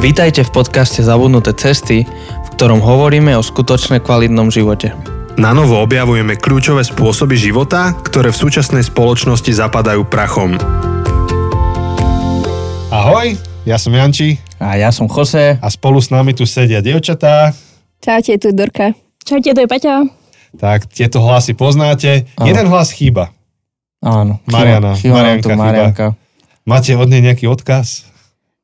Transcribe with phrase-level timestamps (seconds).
[0.00, 4.96] Vítajte v podcaste Zabudnuté cesty, v ktorom hovoríme o skutočne kvalitnom živote.
[5.36, 10.56] Na novo objavujeme kľúčové spôsoby života, ktoré v súčasnej spoločnosti zapadajú prachom.
[12.90, 15.60] Ahoj, ja som Janči A ja som Jose.
[15.60, 17.52] a spolu s nami tu sedia dievčatá.
[18.00, 18.96] Čaute, tu je Dorka.
[19.20, 19.94] Čaute, to je Paťa.
[20.56, 22.24] Tak tieto hlasy poznáte.
[22.34, 22.48] Áno.
[22.48, 23.30] Jeden hlas chýba.
[24.00, 24.40] Áno.
[24.48, 25.60] Mariana, Chýba nám tu Marianka chýba.
[25.60, 26.06] Marianka.
[26.64, 28.08] Máte od nej nejaký odkaz?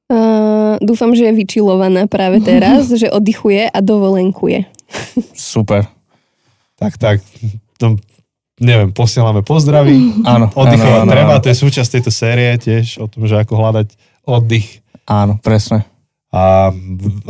[0.08, 4.66] Uh, dúfam, že je vyčilovaná práve teraz, že oddychuje a dovolenkuje.
[5.34, 5.88] Super.
[6.76, 7.24] Tak, tak.
[7.80, 7.96] To,
[8.60, 9.96] neviem, posielame pozdravy.
[10.32, 10.52] Áno.
[10.52, 11.42] Oddychovať áno, áno, treba, áno.
[11.42, 13.88] to je súčasť tejto série tiež o tom, že ako hľadať
[14.26, 14.84] oddych.
[15.06, 15.86] Áno, presne.
[16.34, 16.74] A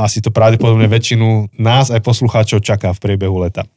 [0.01, 3.69] asi to pravdepodobne väčšinu nás aj poslucháčov čaká v priebehu leta.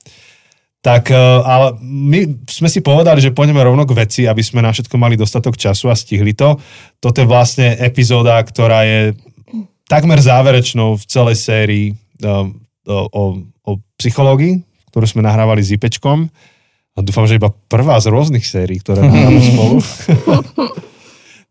[0.79, 4.71] Tak, e, ale my sme si povedali, že pôjdeme rovno k veci, aby sme na
[4.71, 6.55] všetko mali dostatok času a stihli to.
[7.03, 9.11] Toto je vlastne epizóda, ktorá je
[9.89, 11.85] takmer záverečnou v celej sérii
[12.21, 12.53] um,
[12.85, 13.23] o, o,
[13.65, 14.61] o psychológii,
[14.93, 16.29] ktorú sme nahrávali s Ipečkom.
[16.93, 19.75] A dúfam, že iba prvá z rôznych sérií, ktoré nahráme spolu.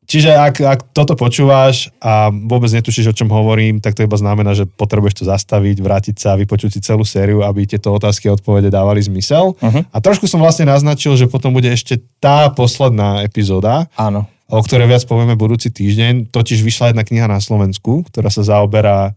[0.09, 4.57] Čiže ak, ak toto počúvaš a vôbec netušíš, o čom hovorím, tak to iba znamená,
[4.57, 8.73] že potrebuješ to zastaviť, vrátiť sa, vypočuť si celú sériu, aby tieto otázky a odpovede
[8.73, 9.53] dávali zmysel.
[9.53, 9.83] Uh-huh.
[9.93, 14.25] A trošku som vlastne naznačil, že potom bude ešte tá posledná epizóda, Áno.
[14.49, 16.33] O ktorej viac povieme budúci týždeň.
[16.33, 19.13] Totiž vyšla jedna kniha na Slovensku, ktorá sa zaoberá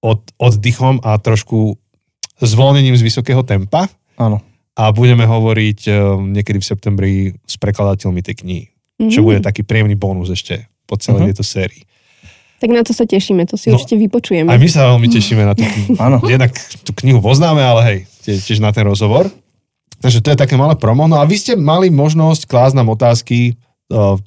[0.00, 1.76] od, oddychom a trošku
[2.40, 3.88] zvolnením z vysokého tempa.
[4.16, 4.40] Áno.
[4.72, 7.12] A budeme hovoriť eh, niekedy v septembri
[7.44, 8.64] s prekladateľmi tej knihy.
[9.08, 9.26] Čo Mhm.
[9.26, 11.28] bude taký príjemný bonus ešte po celej Mhm.
[11.32, 11.82] tejto sérii.
[12.60, 14.48] Tak na to sa tešíme, to si No, určite vypočujeme.
[14.48, 15.96] Aj my sa veľmi tešíme na tú knihu.
[16.04, 16.20] Áno.
[16.22, 16.52] Jednak
[16.84, 19.32] tú knihu poznáme, ale hej, tiež, na ten rozhovor.
[20.00, 21.04] Takže to je také malé promo.
[21.04, 23.56] No a vy ste mali možnosť klásť nám otázky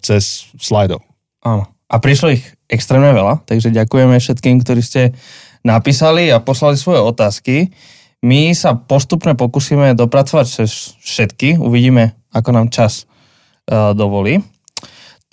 [0.03, 1.00] cez slajdov.
[1.44, 1.67] Áno.
[1.88, 5.14] A prišlo ich extrémne veľa, takže ďakujeme všetkým, ktorí ste
[5.61, 7.56] napísali a poslali svoje otázky.
[8.23, 13.03] My sa postupne pokúsime dopracovať cez všetky, uvidíme, ako nám čas
[13.68, 14.41] uh, dovolí.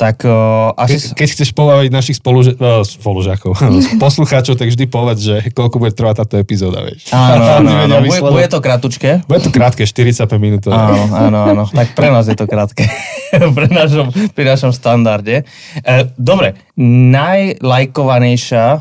[0.00, 1.12] Tak uh, Ke, asi...
[1.12, 3.52] keď chceš pobaviť našich spoluž- uh, spolužiakov,
[4.04, 7.12] poslucháčov, tak vždy povedz, že koľko bude trvať táto epizóda, vieš.
[7.12, 8.00] Áno, áno, áno.
[8.00, 9.20] Bude, bude to kratučké.
[9.28, 10.64] Bude to krátke, 45 minút.
[10.72, 11.68] Áno, áno, áno.
[11.68, 12.88] Tak pre nás je to krátke.
[13.56, 15.44] pre našom, pri našom standarde.
[15.84, 18.78] E, dobre, najlajkovanejšia e,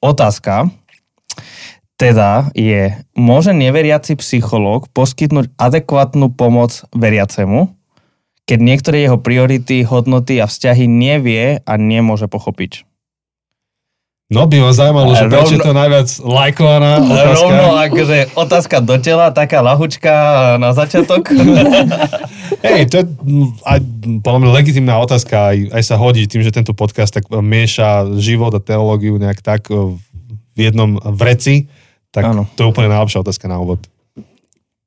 [0.00, 0.72] otázka
[2.00, 7.70] teda je, môže neveriaci psychológ poskytnúť adekvátnu pomoc veriacemu,
[8.46, 12.84] keď niektoré jeho priority, hodnoty a vzťahy nevie a nemôže pochopiť?
[14.32, 17.36] No by ma zaujímalo, že Rovno- prečo je to najviac lajkovaná otázka.
[17.36, 20.12] Rovno akože otázka do tela, taká lahučka
[20.56, 21.36] na začiatok.
[22.64, 23.04] Hej, to je
[23.68, 23.78] aj
[24.24, 28.16] podľa mňa legitimná otázka, aj, aj sa hodí tým, že tento podcast tak e, mieša
[28.16, 30.00] život a teológiu nejak tak e,
[30.56, 31.68] v jednom vreci,
[32.08, 32.48] tak Áno.
[32.56, 33.84] to je úplne najlepšia otázka na úvod.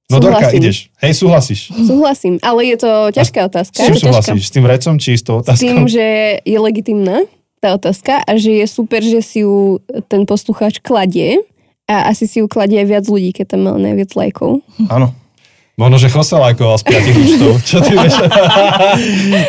[0.05, 0.59] No Dorka, Súhlasím.
[0.61, 0.77] ideš.
[1.01, 1.59] Hej, súhlasíš.
[1.73, 3.79] Súhlasím, ale je to ťažká otázka.
[3.81, 4.41] S čím súhlasíš?
[4.45, 5.89] S tým vrecom či s tou S tým, otázkou?
[5.89, 6.05] že
[6.41, 7.25] je legitimná
[7.57, 11.41] tá otázka a že je super, že si ju ten poslucháč kladie
[11.85, 14.61] a asi si ju kladie aj viac ľudí, keď tam mal najviac lajkov.
[14.85, 15.09] Áno.
[15.75, 17.51] Možno, že Jose lajkoval z piatich účtov.
[17.67, 18.15] Čo ty vieš?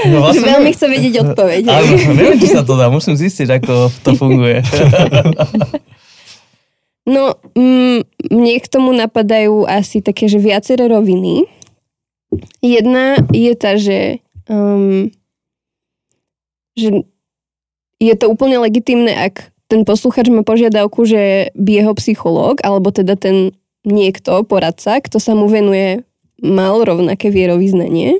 [0.08, 1.62] No, vlastne veľmi chce vedieť odpoveď.
[1.68, 1.86] Áno,
[2.16, 4.58] neviem, či sa to dá, musím zistiť, ako to funguje.
[7.06, 8.02] No, mm,
[8.34, 11.46] mne k tomu napadajú asi také, že viaceré roviny.
[12.58, 14.18] Jedna je tá, že,
[14.50, 15.14] um,
[16.74, 17.06] že
[18.02, 23.14] je to úplne legitimné, ak ten posluchač má požiadavku, že by jeho psychológ, alebo teda
[23.14, 23.54] ten
[23.86, 26.02] niekto, poradca, kto sa mu venuje,
[26.42, 28.18] mal rovnaké vierovýznanie,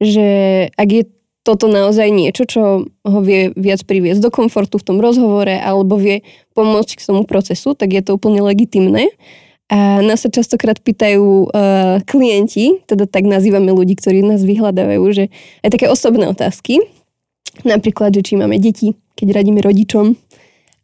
[0.00, 0.28] že
[0.76, 1.02] ak je
[1.40, 6.20] toto naozaj niečo, čo ho vie viac priviesť do komfortu v tom rozhovore alebo vie
[6.52, 9.08] pomôcť k tomu procesu, tak je to úplne legitimné.
[9.70, 15.24] A nás sa častokrát pýtajú uh, klienti, teda tak nazývame ľudí, ktorí nás vyhľadávajú, že
[15.62, 16.82] aj také osobné otázky.
[17.62, 20.18] Napríklad, že či máme deti, keď radíme rodičom,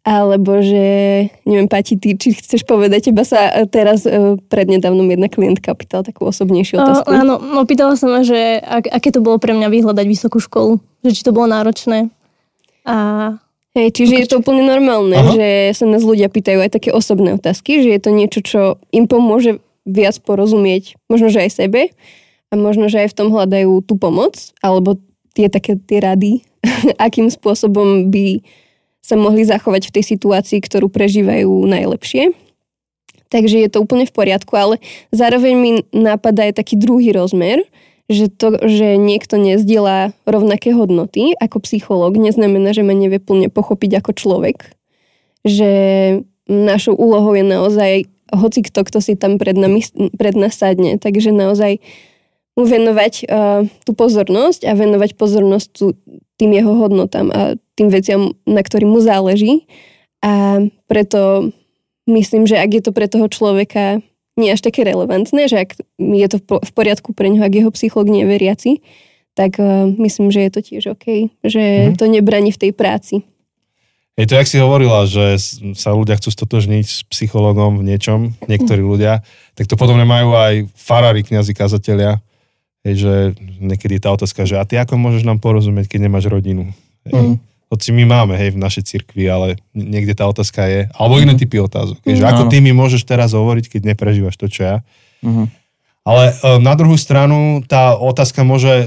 [0.07, 0.87] alebo že,
[1.43, 6.07] neviem, Pati, ty, či chceš povedať, teba sa e, teraz uh, prednedávnom jedna klientka pýtala
[6.07, 7.11] takú osobnejšiu otázku.
[7.11, 10.39] Uh, áno, no pýtala sa ma, že ak, aké to bolo pre mňa vyhľadať vysokú
[10.39, 12.15] školu, že či to bolo náročné.
[12.87, 12.97] A
[13.75, 15.35] Hej, čiže je to úplne normálne, Aha.
[15.37, 18.61] že sa nás ľudia pýtajú aj také osobné otázky, že je to niečo, čo
[18.95, 21.93] im pomôže viac porozumieť, možno, že aj sebe
[22.49, 24.97] a možno, že aj v tom hľadajú tú pomoc, alebo
[25.35, 26.47] tie také tie rady,
[27.11, 28.41] akým spôsobom by
[29.07, 32.35] sa mohli zachovať v tej situácii, ktorú prežívajú najlepšie.
[33.31, 34.83] Takže je to úplne v poriadku, ale
[35.15, 37.63] zároveň mi napadá aj taký druhý rozmer,
[38.11, 44.03] že to, že niekto nezdiela rovnaké hodnoty ako psychológ, neznamená, že ma nevie plne pochopiť
[44.03, 44.59] ako človek.
[45.47, 45.71] že
[46.51, 47.93] našou úlohou je naozaj
[48.35, 49.83] hoci kto, kto si tam pred, nami,
[50.19, 50.99] pred nás sadne.
[50.99, 51.79] Takže naozaj
[52.57, 55.93] mu venovať uh, tú pozornosť a venovať pozornosť tú,
[56.41, 57.41] tým jeho hodnotám a
[57.77, 59.69] tým veciam, na ktorým mu záleží.
[60.25, 61.53] A preto
[62.09, 64.01] myslím, že ak je to pre toho človeka
[64.37, 65.71] nie až také relevantné, že ak
[66.01, 68.73] je to v poriadku pre ňoho, ak jeho psycholog nie je veriaci,
[69.37, 72.01] tak uh, myslím, že je to tiež OK, že mm.
[72.01, 73.25] to nebraní v tej práci.
[74.17, 75.37] Je to, jak si hovorila, že
[75.77, 78.89] sa ľudia chcú stotožniť s psychologom v niečom, niektorí mhm.
[78.89, 79.15] ľudia,
[79.53, 82.25] tak to podobne majú aj farári, kniazy, kazatelia.
[82.87, 83.15] Hej, že
[83.59, 86.71] niekedy je tá otázka, že a ty ako môžeš nám porozumieť, keď nemáš rodinu?
[87.03, 87.19] Hej.
[87.19, 87.37] Mm.
[87.67, 91.41] Hoci my máme, hej, v našej cirkvi, ale niekde tá otázka je, alebo iné mhm.
[91.43, 91.99] typy otázok.
[92.07, 94.77] Hej, že mm, ako ty mi môžeš teraz hovoriť, keď neprežívaš to, čo ja?
[95.19, 95.51] Mm.
[96.07, 98.87] Ale e, na druhú stranu tá otázka môže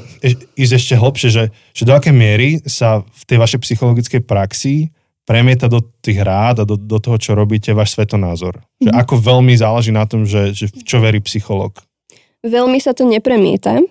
[0.56, 1.44] ísť ešte hlbšie, že,
[1.76, 4.96] že do akej miery sa v tej vašej psychologickej praxi
[5.28, 8.64] premieta do tých rád a do, do toho, čo robíte, váš svetonázor.
[8.80, 8.88] Mm.
[8.88, 9.00] Že mhm.
[9.04, 11.76] ako veľmi záleží na tom, že, že v čo verí psycholog.
[12.46, 13.84] Veľmi sa to nepremieta.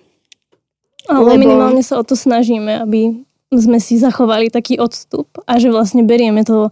[1.09, 1.41] Ale lebo...
[1.41, 6.45] minimálne sa o to snažíme, aby sme si zachovali taký odstup a že vlastne berieme
[6.45, 6.69] to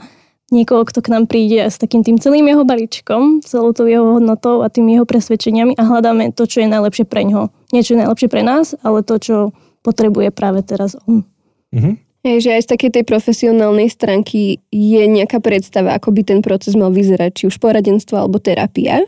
[0.53, 4.61] niekoho, kto k nám príde s takým tým celým jeho balíčkom, celou tou jeho hodnotou
[4.63, 7.51] a tými jeho presvedčeniami a hľadáme to, čo je najlepšie pre ňoho.
[7.73, 9.35] Nie čo je najlepšie pre nás, ale to, čo
[9.83, 11.25] potrebuje práve teraz on.
[11.73, 11.93] Mm-hmm.
[12.27, 16.75] Hej, že aj z takej tej profesionálnej stránky je nejaká predstava, ako by ten proces
[16.75, 19.03] mal vyzerať, či už poradenstvo alebo terapia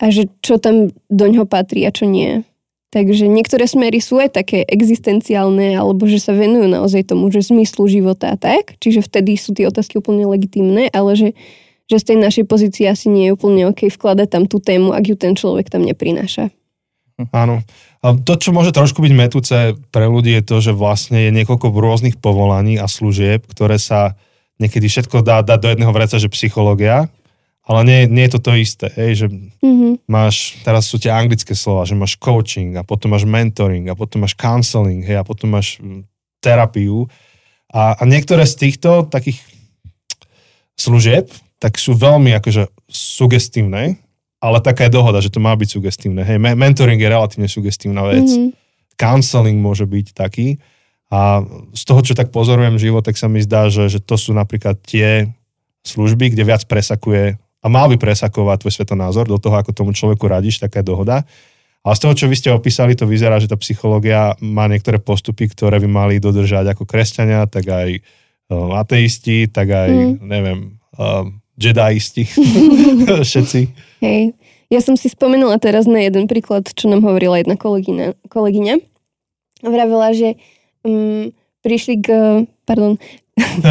[0.00, 2.40] a že čo tam do ňoho patrí a čo nie.
[2.90, 7.86] Takže niektoré smery sú aj také existenciálne, alebo že sa venujú naozaj tomu, že zmyslu
[7.86, 8.74] života a tak.
[8.82, 11.28] Čiže vtedy sú tie otázky úplne legitimné, ale že,
[11.86, 15.06] že z tej našej pozície asi nie je úplne OK vkladať tam tú tému, ak
[15.06, 16.50] ju ten človek tam neprináša.
[17.30, 17.62] Áno.
[18.00, 19.56] A to, čo môže trošku byť metúce
[19.92, 24.18] pre ľudí, je to, že vlastne je niekoľko rôznych povolaní a služieb, ktoré sa
[24.56, 27.12] niekedy všetko dá dať do jedného vreca, že psychológia,
[27.64, 30.08] ale nie, nie je to to isté, hej, že mm-hmm.
[30.08, 34.24] máš, teraz sú tie anglické slova, že máš coaching a potom máš mentoring a potom
[34.24, 36.08] máš counseling, hej, a potom máš mm,
[36.40, 37.06] terapiu
[37.70, 39.38] a, a niektoré z týchto takých
[40.74, 41.30] služieb
[41.60, 44.00] tak sú veľmi akože sugestívne,
[44.40, 46.24] ale taká je dohoda, že to má byť sugestívne.
[46.24, 48.24] Hej, mentoring je relatívne sugestívna vec.
[48.24, 48.56] Mm-hmm.
[48.96, 50.56] Counseling môže byť taký.
[51.12, 51.44] A
[51.76, 54.80] z toho, čo tak pozorujem život, tak sa mi zdá, že, že to sú napríklad
[54.80, 55.28] tie
[55.84, 60.24] služby, kde viac presakuje a mal by presakovať tvoj svetonázor do toho, ako tomu človeku
[60.24, 61.28] radíš, taká je dohoda.
[61.80, 65.48] Ale z toho, čo vy ste opísali, to vyzerá, že tá psychológia má niektoré postupy,
[65.48, 68.04] ktoré by mali dodržať ako kresťania, tak aj
[68.52, 70.14] um, ateisti, tak aj, mm.
[70.20, 72.28] neviem, um, jedaisti,
[73.28, 73.60] všetci.
[74.04, 74.36] Hej,
[74.68, 78.28] ja som si spomenula teraz na jeden príklad, čo nám hovorila jedna kolegyňa.
[78.28, 78.74] kolegyňa.
[79.64, 80.36] Vravela, že
[80.84, 81.32] um,
[81.64, 82.08] prišli k,
[82.68, 83.00] pardon,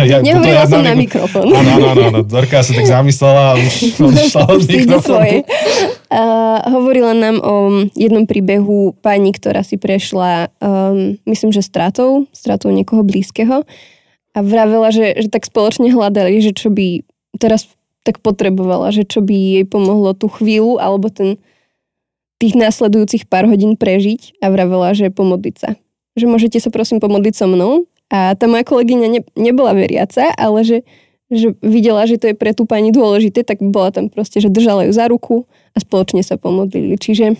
[0.09, 1.49] ja, Nehovorila som na mikrofón.
[1.49, 2.19] Áno, áno, áno, áno.
[2.25, 3.73] Dorka sa tak zamyslela a už
[4.09, 5.37] odišla od mikrofónu.
[6.09, 12.73] Uh, hovorila nám o jednom príbehu pani, ktorá si prešla, um, myslím, že stratou, stratou
[12.73, 13.61] niekoho blízkeho
[14.33, 17.05] a vravela, že, že tak spoločne hľadali, že čo by
[17.37, 17.69] teraz
[18.01, 21.37] tak potrebovala, že čo by jej pomohlo tú chvíľu alebo ten
[22.39, 25.75] tých následujúcich pár hodín prežiť a vravela, že pomodliť sa.
[26.15, 27.85] Že môžete sa prosím pomodliť so mnou.
[28.09, 30.77] A tá moja kolegyňa ne, nebola veriaca, ale že,
[31.29, 34.89] že videla, že to je pre tú pani dôležité, tak bola tam proste, že držala
[34.89, 36.97] ju za ruku a spoločne sa pomodlili.
[36.97, 37.37] Čiže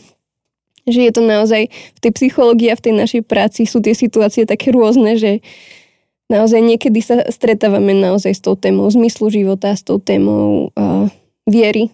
[0.90, 4.50] že je to naozaj v tej psychológii a v tej našej práci sú tie situácie
[4.50, 5.46] také rôzne, že
[6.34, 11.06] naozaj niekedy sa stretávame naozaj s tou témou zmyslu života, s tou témou uh,
[11.50, 11.90] viery,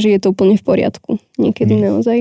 [0.00, 1.18] že je to úplne v poriadku.
[1.38, 1.84] Niekedy hmm.
[1.90, 2.18] naozaj.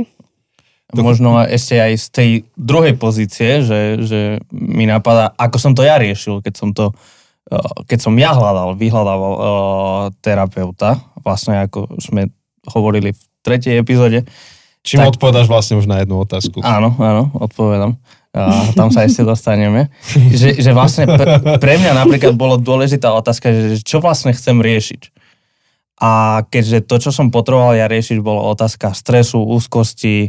[1.01, 4.19] Možno ešte aj z tej druhej pozície, že, že
[4.51, 6.95] mi napadá, ako som to ja riešil, keď som to
[7.85, 9.45] keď som ja hľadal, vyhľadával uh,
[10.17, 12.33] terapeuta, vlastne ako sme
[12.65, 14.25] hovorili v tretej epizóde.
[14.81, 16.65] Čím tak, odpovedáš vlastne už na jednu otázku.
[16.65, 18.01] Áno, áno, odpovedám
[18.35, 19.87] a tam sa ešte dostaneme,
[20.39, 25.15] že, že vlastne pre, pre mňa napríklad bolo dôležitá otázka, že čo vlastne chcem riešiť.
[25.95, 30.27] A keďže to, čo som potreboval ja riešiť, bolo otázka stresu, úzkosti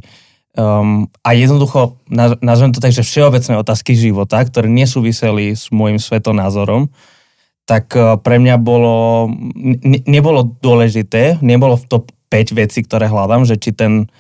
[0.57, 2.01] um, a jednoducho,
[2.41, 6.89] nazvem to tak, že všeobecné otázky života, ktoré nesúviseli s môjim svetonázorom,
[7.69, 13.47] tak uh, pre mňa bolo, ne, nebolo dôležité, nebolo v top 5 vecí, ktoré hľadám,
[13.47, 14.11] že či ten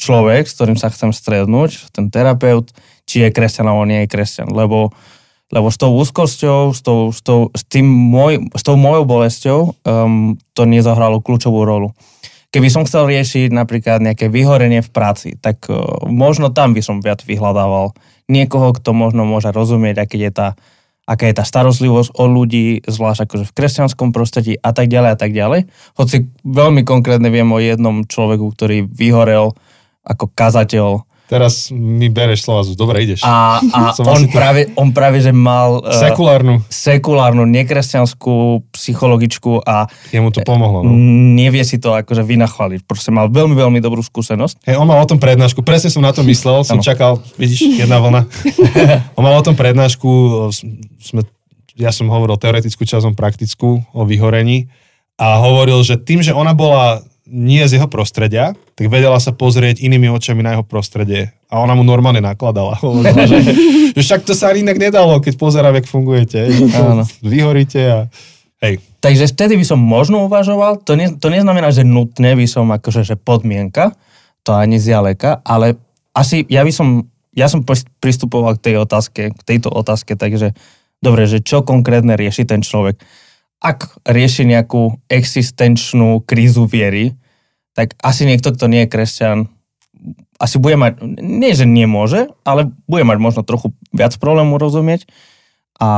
[0.00, 2.74] človek, s ktorým sa chcem strednúť, ten terapeut,
[3.06, 4.50] či je kresťan alebo nie je kresťan.
[4.50, 4.90] Lebo,
[5.54, 9.60] lebo s tou úzkosťou, s tou, s tou, s tým môj, s tou mojou bolesťou
[9.86, 11.94] um, to nezahralo kľúčovú rolu.
[12.52, 17.00] Keby som chcel riešiť napríklad nejaké vyhorenie v práci, tak uh, možno tam by som
[17.00, 17.96] viac vyhľadával
[18.28, 20.48] niekoho, kto možno môže rozumieť, aký je tá
[21.02, 25.18] aká je tá starostlivosť o ľudí, zvlášť akože v kresťanskom prostredí a tak ďalej a
[25.18, 25.66] tak ďalej.
[25.98, 29.50] Hoci veľmi konkrétne viem o jednom človeku, ktorý vyhorel
[30.06, 33.24] ako kazateľ Teraz mi bereš slova dobre, ideš.
[33.24, 39.88] a, a Som on, práve, on práve, že mal uh, Sekulárnu, sekulárnu, nekresťanskú psychologičku a
[40.12, 40.84] jemu to pomohlo.
[40.84, 40.92] No.
[41.32, 42.84] nevie si to akože vynachváliť.
[42.84, 44.68] Proste mal veľmi, veľmi dobrú skúsenosť.
[44.68, 46.84] Hej, on mal o tom prednášku, presne som na to myslel, som Áno.
[46.84, 48.28] čakal, vidíš, jedna vlna.
[49.16, 50.10] on mal o tom prednášku,
[51.00, 51.24] sme,
[51.80, 54.68] ja som hovoril teoretickú časť, on praktickú o vyhorení
[55.16, 57.00] a hovoril, že tým, že ona bola
[57.32, 61.32] nie z jeho prostredia, tak vedela sa pozrieť inými očami na jeho prostredie.
[61.48, 62.76] A ona mu normálne nakladala.
[62.84, 63.40] Hovorila, že,
[63.96, 66.52] že však to sa inak nedalo, keď pozerám, jak fungujete.
[66.76, 67.08] Áno.
[67.24, 67.98] vyhoríte a
[68.60, 68.84] hej.
[69.00, 73.02] Takže vtedy by som možno uvažoval, to, ne, to neznamená, že nutne by som akože
[73.02, 73.96] že podmienka,
[74.44, 75.80] to ani zďaleka, ale
[76.12, 80.54] asi ja by som, ja som pris- pristupoval k tej otázke, k tejto otázke, takže
[81.02, 83.00] dobre, že čo konkrétne rieši ten človek.
[83.62, 87.14] Ak rieši nejakú existenčnú krízu viery,
[87.72, 89.38] tak asi niekto, kto nie je kresťan,
[90.36, 95.06] asi bude mať, nie že nemôže, ale bude mať možno trochu viac problémov rozumieť,
[95.78, 95.90] a,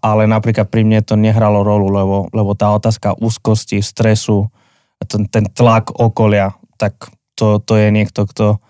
[0.00, 4.48] ale napríklad pri mne to nehralo rolu, lebo, lebo tá otázka úzkosti, stresu,
[5.04, 8.60] ten, ten tlak okolia, tak to, to je niekto, kto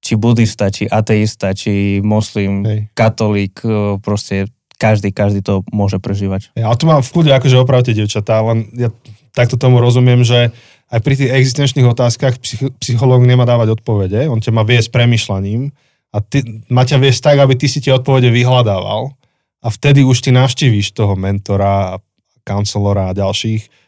[0.00, 2.78] či budista, či ateista, či moslim, Hej.
[2.96, 4.48] katolík, e, proste
[4.80, 6.56] každý, každý to môže prežívať.
[6.56, 8.88] Ja to mám v kľude, akože opravte, devčatá, len ja
[9.36, 10.56] takto tomu rozumiem, že
[10.90, 15.70] aj pri tých existenčných otázkach psych- psychológ nemá dávať odpovede, on ťa má viesť premyšľaním
[16.10, 19.14] a ty, má ťa viesť tak, aby ty si tie odpovede vyhľadával
[19.62, 22.02] a vtedy už ty navštívíš toho mentora,
[22.42, 23.79] kancelora a ďalších,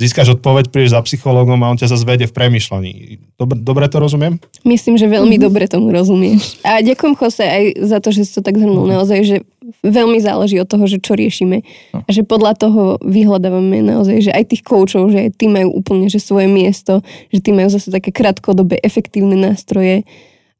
[0.00, 2.92] získaš odpoveď, prídeš za psychológom a on ťa zase vedie v premyšľaní.
[3.36, 4.40] Dobre, dobre to rozumiem?
[4.64, 6.56] Myslím, že veľmi dobre tomu rozumieš.
[6.64, 8.88] A ďakujem Jose aj za to, že si to tak zhrnul.
[8.88, 9.36] Naozaj, že
[9.84, 11.60] veľmi záleží od toho, že čo riešime.
[11.92, 16.08] A že podľa toho vyhľadávame naozaj, že aj tých koučov, že aj tí majú úplne
[16.08, 20.08] že svoje miesto, že tí majú zase také krátkodobé efektívne nástroje.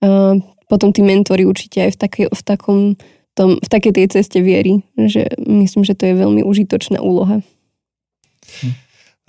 [0.05, 0.37] A
[0.69, 2.79] potom tí mentory určite aj v, takej, v takom
[3.33, 4.85] tom, v takej tej ceste viery.
[5.01, 7.41] Že myslím, že to je veľmi užitočná úloha.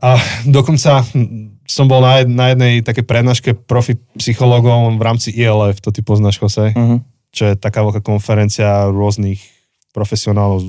[0.02, 0.18] A
[0.50, 1.06] dokonca
[1.70, 6.42] som bol na, na jednej také prednáške profi psychológov v rámci ILF, to ty poznáš,
[6.42, 7.00] Jose, Uh-huh.
[7.32, 9.40] čo je taká veľká konferencia rôznych
[9.96, 10.68] profesionálov z,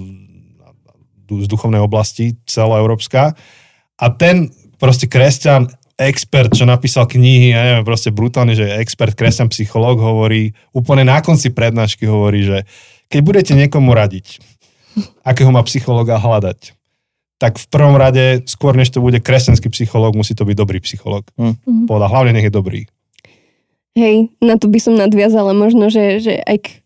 [1.26, 3.34] z duchovnej oblasti, celoeurópska.
[3.98, 9.48] A ten proste kresťan, expert, čo napísal knihy, ja neviem, proste brutálne, že expert, kresťan,
[9.50, 12.58] psychológ hovorí, úplne na konci prednášky hovorí, že
[13.06, 14.42] keď budete niekomu radiť,
[15.22, 16.74] akého má psychológa hľadať,
[17.42, 21.26] tak v prvom rade, skôr než to bude kresťanský psychológ, musí to byť dobrý psychológ.
[21.34, 21.90] Hm.
[21.90, 22.86] Povedal, hlavne nech je dobrý.
[23.98, 26.78] Hej, na to by som nadviazala možno, že, že aj, k-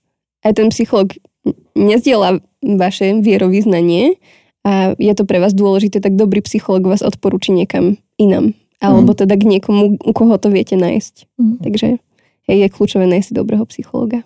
[0.48, 1.12] aj ten psycholog
[1.76, 4.16] nezdiela vaše vierovýznanie
[4.66, 8.56] a je to pre vás dôležité, tak dobrý psycholog vás odporúči niekam inam.
[8.80, 11.14] Alebo teda k niekomu, u koho to viete nájsť.
[11.36, 11.56] Mhm.
[11.62, 11.88] Takže
[12.48, 14.24] hej, je kľúčové nájsť si dobrého psychologa.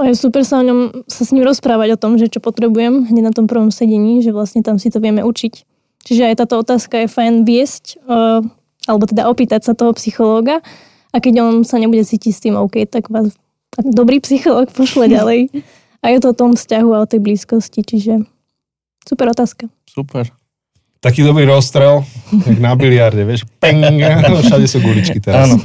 [0.00, 3.12] A je super sa, o ňom, sa s ním rozprávať o tom, že čo potrebujem
[3.12, 5.54] hneď na tom prvom sedení, že vlastne tam si to vieme učiť.
[6.00, 8.40] Čiže aj táto otázka je fajn viesť, uh,
[8.88, 10.64] alebo teda opýtať sa toho psychológa
[11.12, 13.36] a keď on sa nebude cítiť s tým OK, tak vás
[13.70, 15.52] tak dobrý psychológ pošle ďalej.
[16.00, 18.24] A je to o tom vzťahu a o tej blízkosti, čiže
[19.04, 19.68] super otázka.
[19.84, 20.32] Super.
[21.00, 22.04] Taký dobrý rozstrel,
[22.44, 23.80] jak na biliarde, vieš, peng,
[24.48, 25.48] všade sú guličky teraz.
[25.48, 25.56] Áno.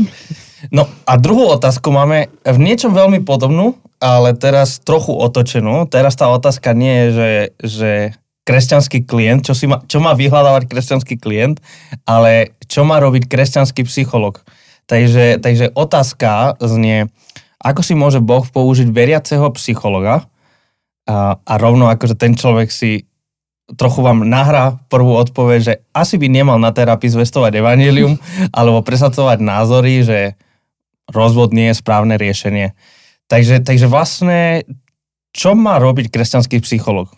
[0.69, 5.89] No a druhú otázku máme v niečom veľmi podobnú, ale teraz trochu otočenú.
[5.89, 7.31] Teraz tá otázka nie je, že,
[7.61, 7.91] že
[8.45, 11.57] kresťanský klient, čo, si má, čo má vyhľadávať kresťanský klient,
[12.05, 14.45] ale čo má robiť kresťanský psycholog.
[14.85, 17.09] Takže, takže otázka znie,
[17.57, 20.29] ako si môže Boh použiť veriaceho psychologa
[21.09, 23.09] a, a rovno akože ten človek si
[23.73, 28.21] trochu vám nahrá prvú odpoveď, že asi by nemal na terapii zvestovať evanelium
[28.57, 30.37] alebo presadzovať názory, že
[31.09, 32.73] rozvod nie je správne riešenie.
[33.25, 34.65] Takže, takže vlastne,
[35.33, 37.09] čo má robiť kresťanský psycholog?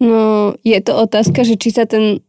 [0.00, 2.24] No, je to otázka, že či sa ten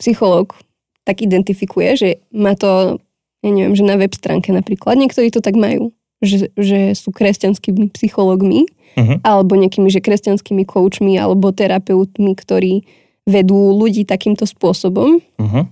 [0.00, 0.56] psychológ
[1.04, 2.98] tak identifikuje, že má to,
[3.44, 7.92] ja neviem, že na web stránke napríklad, niektorí to tak majú, že, že sú kresťanskými
[7.94, 8.66] psychológmi,
[8.98, 9.22] Mhm.
[9.22, 12.82] alebo nejakými, že kresťanskými koučmi, alebo terapeutmi, ktorí
[13.22, 15.22] vedú ľudí takýmto spôsobom.
[15.38, 15.64] Uh-huh.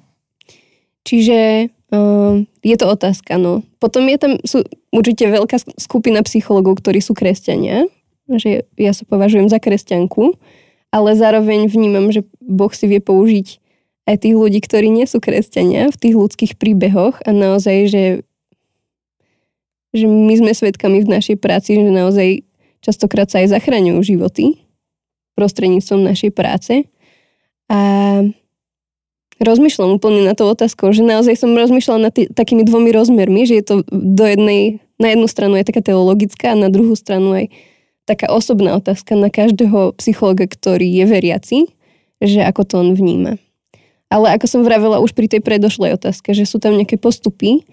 [1.02, 3.64] Čiže uh, je to otázka, no.
[3.78, 7.88] Potom je tam, sú určite veľká sk- skupina psychologov, ktorí sú kresťania,
[8.28, 10.36] že ja sa považujem za kresťanku,
[10.92, 13.60] ale zároveň vnímam, že Boh si vie použiť
[14.08, 18.04] aj tých ľudí, ktorí nie sú kresťania v tých ľudských príbehoch a naozaj, že,
[19.92, 22.40] že my sme svedkami v našej práci, že naozaj
[22.80, 24.64] častokrát sa aj zachraňujú životy
[25.36, 26.88] prostredníctvom našej práce.
[27.68, 27.78] A
[29.38, 33.54] rozmýšľam úplne na to otázkou, že naozaj som rozmýšľala nad tý, takými dvomi rozmermi, že
[33.58, 37.46] je to do jednej, na jednu stranu je taká teologická a na druhú stranu aj
[38.08, 41.58] taká osobná otázka na každého psychologa, ktorý je veriaci,
[42.18, 43.38] že ako to on vníma.
[44.08, 47.68] Ale ako som vravela už pri tej predošlej otázke, že sú tam nejaké postupy,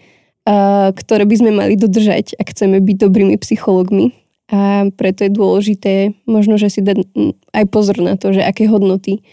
[0.91, 4.13] ktoré by sme mali dodržať, ak chceme byť dobrými psychologmi.
[4.51, 7.01] A preto je dôležité možno, že si dať
[7.49, 9.25] aj pozor na to, že aké hodnoty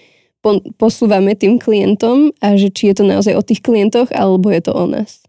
[0.76, 4.72] posúvame tým klientom a že či je to naozaj o tých klientoch, alebo je to
[4.74, 5.22] o nás.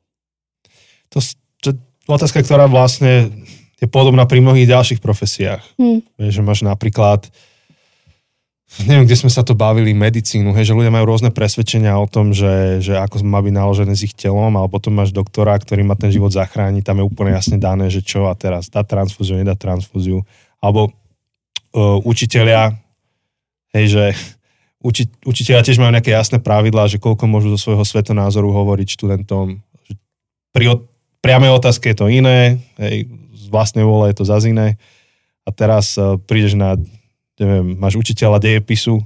[1.13, 1.22] To,
[1.62, 1.75] to je
[2.10, 3.29] otázka, ktorá vlastne
[3.77, 5.62] je podobná pri mnohých ďalších profesiách.
[5.77, 6.01] Hmm.
[6.17, 7.29] Vieš, že máš napríklad
[8.82, 12.34] neviem, kde sme sa to bavili, medicínu, hej, že ľudia majú rôzne presvedčenia o tom,
[12.34, 15.93] že, že ako má byť naložené s ich telom, ale potom máš doktora, ktorý má
[15.93, 19.53] ten život zachrániť, tam je úplne jasne dané, že čo a teraz dá transfúziu, nedá
[19.53, 20.25] transfúziu.
[20.58, 22.74] Alebo uh, učiteľia,
[23.77, 24.05] hej, že
[24.83, 29.63] uči, učiteľia tiež majú nejaké jasné pravidlá, že koľko môžu zo svojho svetonázoru hovoriť študentom.
[30.51, 30.83] Pri
[31.23, 34.75] priamej otázke je to iné, hej, z vlastnej vôle je to zase iné.
[35.47, 36.75] A teraz uh, prídeš na,
[37.39, 38.99] neviem, máš učiteľa dejepisu,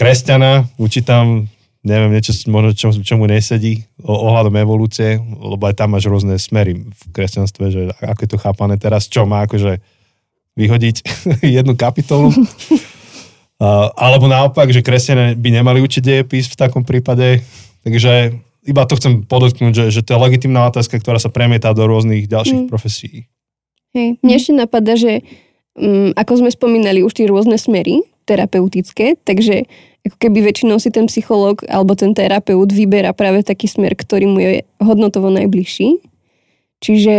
[0.00, 1.44] kresťana, učí tam,
[1.84, 6.40] neviem, niečo možno čo, čo mu nesedí o, ohľadom evolúcie, lebo aj tam máš rôzne
[6.40, 9.80] smery v kresťanstve, že ako je to chápané teraz, čo má akože
[10.56, 10.96] vyhodiť
[11.60, 12.32] jednu kapitolu.
[13.60, 17.44] Uh, alebo naopak, že kresťania by nemali učiť dejepis v takom prípade.
[17.84, 18.32] Takže
[18.64, 22.24] iba to chcem podotknúť, že, že to je legitimná otázka, ktorá sa premieta do rôznych
[22.24, 22.68] ďalších mm.
[22.72, 23.28] profesí.
[23.92, 24.16] Hej.
[24.24, 25.20] Mne ešte napadá, že
[25.76, 29.68] um, ako sme spomínali už tie rôzne smery terapeutické, takže
[30.08, 34.40] ako keby väčšinou si ten psychológ alebo ten terapeut vyberá práve taký smer, ktorý mu
[34.40, 36.00] je hodnotovo najbližší.
[36.80, 37.16] Čiže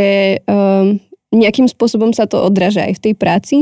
[0.49, 0.97] um,
[1.29, 3.57] nejakým spôsobom sa to odráža aj v tej práci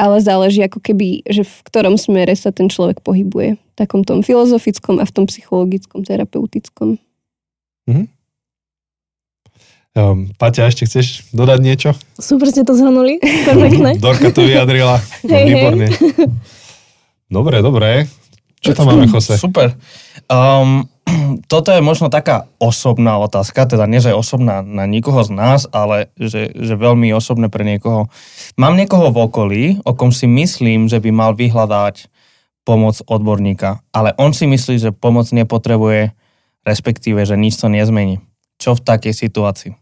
[0.00, 3.60] ale záleží ako keby, že v ktorom smere sa ten človek pohybuje.
[3.60, 6.96] V takom tom filozofickom a v tom psychologickom, terapeutickom.
[7.84, 8.06] Mm-hmm.
[9.90, 11.90] Um, Paťa, ešte chceš dodať niečo?
[12.16, 13.98] Super ste to zhrnuli, perfektné.
[14.04, 15.86] Dorka to vyjadrila, hey, výborne.
[15.92, 16.30] Hey.
[17.28, 18.08] Dobre, dobre.
[18.60, 19.36] Čo tam máme, Jose?
[19.36, 19.76] Super.
[20.30, 20.88] Um,
[21.52, 26.10] toto je možno taká osobná otázka, teda nie, že osobná na nikoho z nás, ale
[26.16, 28.08] že, že veľmi osobné pre niekoho.
[28.56, 32.10] Mám niekoho v okolí, o kom si myslím, že by mal vyhľadať
[32.64, 36.12] pomoc odborníka, ale on si myslí, že pomoc nepotrebuje,
[36.62, 38.20] respektíve, že nič to nezmení.
[38.60, 39.72] Čo v takej situácii?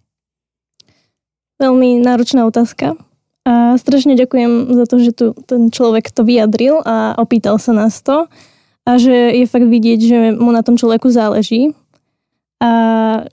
[1.58, 2.94] Veľmi náročná otázka.
[3.42, 7.98] A strašne ďakujem za to, že tu ten človek to vyjadril a opýtal sa nás
[8.04, 8.30] to
[8.88, 11.76] a že je fakt vidieť, že mu na tom človeku záleží
[12.56, 12.72] a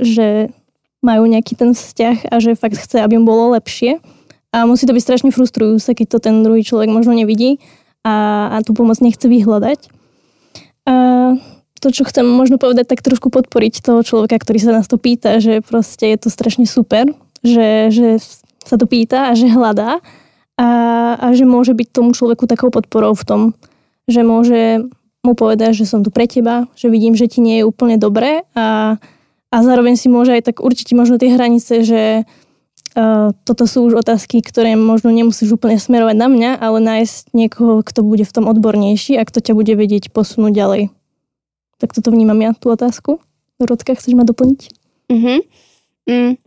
[0.04, 0.52] že
[1.00, 4.04] majú nejaký ten vzťah a že fakt chce, aby mu bolo lepšie.
[4.52, 7.64] A musí to byť strašne frustrujúce, keď to ten druhý človek možno nevidí
[8.04, 9.80] a, a tú pomoc nechce vyhľadať.
[10.92, 10.96] A
[11.80, 15.40] to, čo chcem možno povedať, tak trošku podporiť toho človeka, ktorý sa nás to pýta,
[15.40, 17.08] že proste je to strašne super,
[17.46, 18.20] že, že
[18.66, 20.02] sa to pýta a že hľadá
[20.58, 20.70] a,
[21.20, 23.42] a že môže byť tomu človeku takou podporou v tom,
[24.10, 24.88] že môže
[25.26, 28.46] mu povedať, že som tu pre teba, že vidím, že ti nie je úplne dobré
[28.54, 28.96] a,
[29.50, 34.00] a zároveň si môže aj tak určiť možno tie hranice, že uh, toto sú už
[34.00, 38.46] otázky, ktoré možno nemusíš úplne smerovať na mňa, ale nájsť niekoho, kto bude v tom
[38.46, 40.84] odbornejší a kto ťa bude vedieť posunúť ďalej.
[41.82, 43.20] Tak toto vnímam ja, tú otázku.
[43.60, 44.62] Rodka, chceš ma doplniť?
[45.12, 45.40] Uh-huh.
[46.08, 46.40] Mm.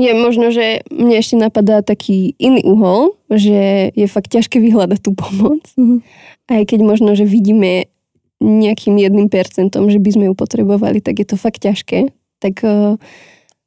[0.00, 5.12] Je možno, že mne ešte napadá taký iný uhol, že je fakt ťažké vyhľadať tú
[5.12, 5.60] pomoc.
[5.76, 6.00] Uh-huh
[6.50, 7.86] aj keď možno, že vidíme
[8.42, 12.10] nejakým jedným percentom, že by sme ju potrebovali, tak je to fakt ťažké.
[12.42, 12.98] Tak uh,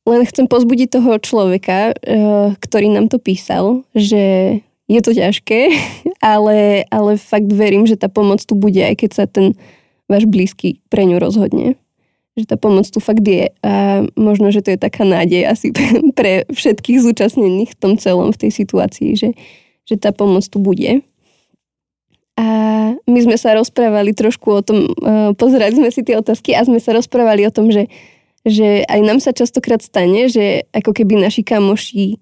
[0.03, 4.59] len chcem pozbudiť toho človeka, uh, ktorý nám to písal, že
[4.91, 5.71] je to ťažké,
[6.35, 9.55] ale, ale fakt verím, že tá pomoc tu bude, aj keď sa ten
[10.11, 11.79] váš blízky pre ňu rozhodne.
[12.33, 15.69] Že tá pomoc tu fakt je a možno, že to je taká nádej asi
[16.17, 19.29] pre všetkých zúčastnených v tom celom, v tej situácii, že,
[19.85, 21.05] že tá pomoc tu bude.
[22.33, 22.45] A
[23.05, 26.81] my sme sa rozprávali trošku o tom, uh, pozerali sme si tie otázky a sme
[26.81, 27.85] sa rozprávali o tom, že,
[28.41, 32.17] že aj nám sa častokrát stane, že ako keby naši kamoši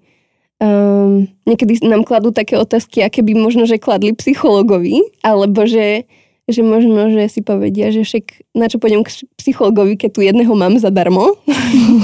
[0.62, 6.06] um, niekedy nám kladú také otázky, aké by možno, že kladli psychologovi, alebo že,
[6.49, 10.51] že možno, že si povedia, že však na čo pôjdem k psychologovi, keď tu jedného
[10.58, 11.38] mám zadarmo,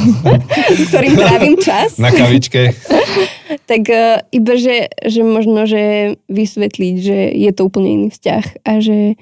[0.77, 1.97] s ktorým trávim čas.
[1.97, 2.71] Na kavičke.
[3.71, 8.71] tak uh, iba, že, že možno, že vysvetliť, že je to úplne iný vzťah a
[8.79, 9.17] že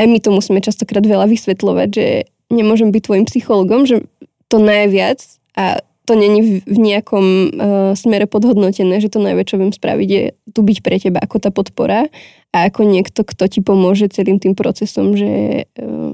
[0.00, 2.06] aj my to musíme častokrát veľa vysvetľovať, že
[2.48, 4.04] nemôžem byť tvojim psychologom, že
[4.48, 5.20] to najviac
[5.56, 7.50] a to není v nejakom uh,
[7.94, 12.10] smere podhodnotené, že to najväčšie viem spraviť je tu byť pre teba ako tá podpora
[12.50, 16.12] a ako niekto, kto ti pomôže celým tým procesom, že, uh,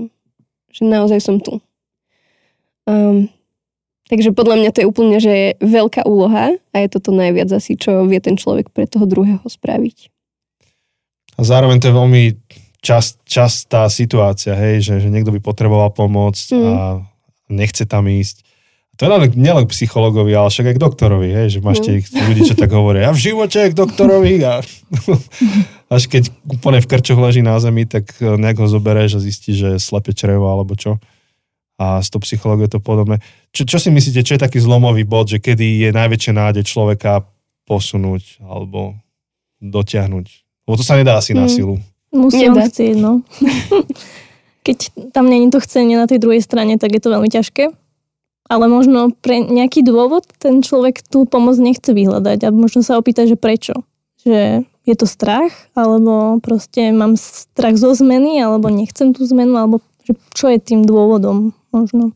[0.74, 1.64] že naozaj som tu.
[2.86, 3.26] Um,
[4.06, 8.06] takže podľa mňa to je úplne, že veľká úloha a je toto najviac asi, čo
[8.06, 10.12] vie ten človek pre toho druhého spraviť.
[11.36, 12.22] A zároveň to je veľmi
[12.80, 16.62] čas, častá situácia, hej, že, že niekto by potreboval pomoc mm.
[16.62, 17.02] a
[17.50, 18.45] nechce tam ísť.
[18.96, 22.00] To nielen k psychologovi, ale však aj k doktorovi, hej, že máš no.
[22.32, 24.64] ľudí, čo tak hovoria, ja v živote k doktorovi a
[25.94, 29.76] až keď úplne v krčoch leží na zemi, tak nejak ho zobereš a zistí, že
[29.76, 30.96] je slepe črevo alebo čo
[31.76, 33.20] a s tou psychológiou je to podobné.
[33.52, 37.28] Čo, čo si myslíte, čo je taký zlomový bod, že kedy je najväčšia nádej človeka
[37.68, 38.96] posunúť alebo
[39.60, 40.26] dotiahnuť?
[40.66, 41.38] Lebo to sa nedá asi mm.
[41.38, 41.76] na silu.
[42.16, 43.20] Musí on chcieť, no.
[44.66, 44.78] Keď
[45.12, 47.70] tam není to chcenie na tej druhej strane, tak je to veľmi ťažké.
[48.46, 53.26] Ale možno pre nejaký dôvod ten človek tú pomoc nechce vyhľadať a možno sa opýta,
[53.26, 53.82] že prečo.
[54.22, 59.82] Že je to strach, alebo proste mám strach zo zmeny, alebo nechcem tú zmenu, alebo
[60.06, 62.14] že čo je tým dôvodom možno.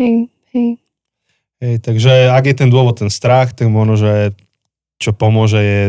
[0.00, 0.80] Hej, hej.
[1.60, 4.32] Hej, takže ak je ten dôvod ten strach, tak možno, že
[4.96, 5.82] čo pomôže je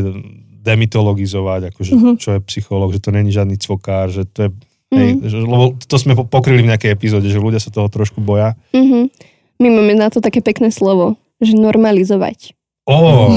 [0.62, 2.16] demitologizovať, akože, uh-huh.
[2.20, 4.50] čo je psychológ, že to není žiadny cvokár, že to je,
[4.92, 5.00] uh-huh.
[5.00, 8.60] hej, že, lebo to sme pokryli v nejakej epizóde, že ľudia sa toho trošku boja.
[8.76, 9.08] Uh-huh.
[9.58, 12.54] My máme na to také pekné slovo, že normalizovať.
[12.90, 13.30] Ó,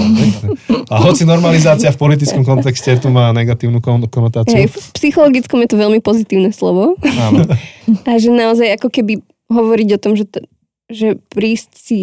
[0.88, 4.56] a hoci normalizácia v politickom kontexte tu má negatívnu konotáciu.
[4.56, 6.96] Hej, v psychologickom je to veľmi pozitívne slovo.
[7.04, 7.44] Áno.
[8.08, 9.20] A že naozaj ako keby
[9.52, 10.48] hovoriť o tom, že, to,
[10.88, 11.98] že prísť si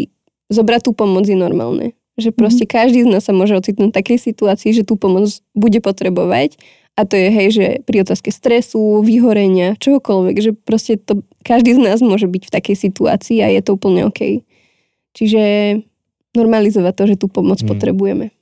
[0.54, 1.98] zobrať tú pomoc je normálne.
[2.22, 2.78] Že proste mm-hmm.
[2.78, 5.26] každý z nás sa môže ocitnúť v takej situácii, že tú pomoc
[5.58, 6.62] bude potrebovať
[6.99, 11.82] a to je, hej, že pri otázke stresu, vyhorenia, čohokoľvek, že proste to, každý z
[11.82, 14.43] nás môže byť v takej situácii a je to úplne OK.
[15.15, 15.41] Čiže
[16.36, 17.67] normalizovať to, že tú pomoc mm.
[17.67, 18.36] potrebujeme.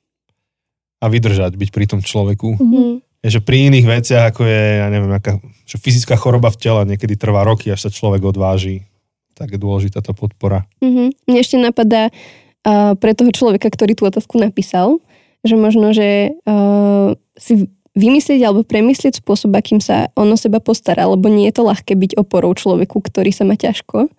[0.99, 2.57] A vydržať, byť pri tom človeku.
[2.57, 2.91] Mm-hmm.
[3.23, 6.81] Je, že pri iných veciach, ako je, ja neviem, aká, že fyzická choroba v tele
[6.89, 8.89] niekedy trvá roky, až sa človek odváži.
[9.38, 10.67] Tak je dôležitá tá podpora.
[10.83, 11.07] Mm-hmm.
[11.31, 14.99] Mne ešte napadá uh, pre toho človeka, ktorý tú otázku napísal,
[15.45, 21.10] že možno, že uh, si vymyslieť alebo premyslieť spôsob, akým sa on o seba postará,
[21.10, 24.10] lebo nie je to ľahké byť oporou človeku, ktorý sa má ťažko.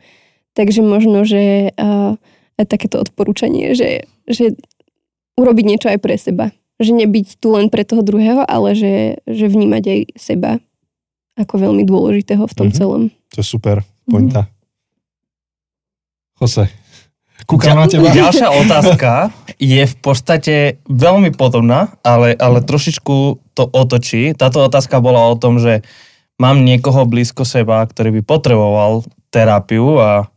[0.58, 2.18] Takže možno, že uh,
[2.58, 4.58] takéto odporúčanie, že, že
[5.38, 6.52] urobiť niečo aj pre seba.
[6.80, 10.50] Že nebyť tu len pre toho druhého, ale že, že vnímať aj seba
[11.36, 12.80] ako veľmi dôležitého v tom mm-hmm.
[12.80, 13.02] celom.
[13.32, 14.48] To je super pointa.
[14.48, 14.58] Mm-hmm.
[16.40, 16.64] Jose,
[17.46, 18.10] kúkam na teba.
[18.10, 23.16] Ďalšia otázka je v podstate veľmi podobná, ale, ale trošičku
[23.54, 24.32] to otočí.
[24.32, 25.84] Táto otázka bola o tom, že
[26.40, 30.32] mám niekoho blízko seba, ktorý by potreboval terapiu a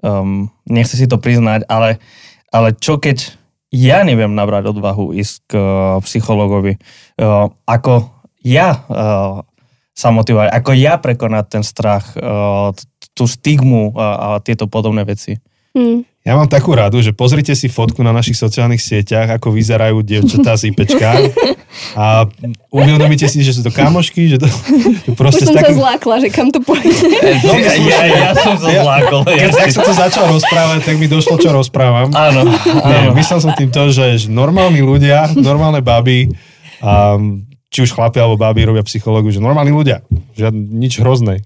[0.00, 2.00] um, nechce si to priznať, ale,
[2.48, 3.36] ale čo keď
[3.72, 5.64] ja neviem nabrať odvahu ísť k uh,
[6.04, 8.12] psychologovi, uh, ako
[8.44, 9.44] ja uh,
[9.92, 12.72] sa motivovať, ako ja prekonať ten strach, uh,
[13.12, 15.36] tú stigmu a, a tieto podobné veci.
[15.76, 16.04] Hmm.
[16.22, 20.54] Ja mám takú radu, že pozrite si fotku na našich sociálnych sieťach, ako vyzerajú dievčatá
[20.54, 21.18] z IPčka
[21.98, 22.30] a
[22.70, 24.46] uvedomíte si, že sú to kamošky, že to,
[25.02, 25.42] to proste...
[25.42, 25.74] Už som takým...
[25.74, 27.10] sa zlákla, že kam to pôjde.
[27.42, 29.26] No, ja, ja, ja som sa zlákol.
[29.34, 32.14] Ja, keď ja som to začal rozprávať, tak mi došlo, čo rozprávam.
[32.14, 32.54] Áno.
[32.86, 36.30] Nie, myslel som tým to, že normálni ľudia, normálne baby,
[36.78, 40.06] um, či už chlapi alebo baby robia psychológu, že normálni ľudia,
[40.38, 41.42] že nič hrozné.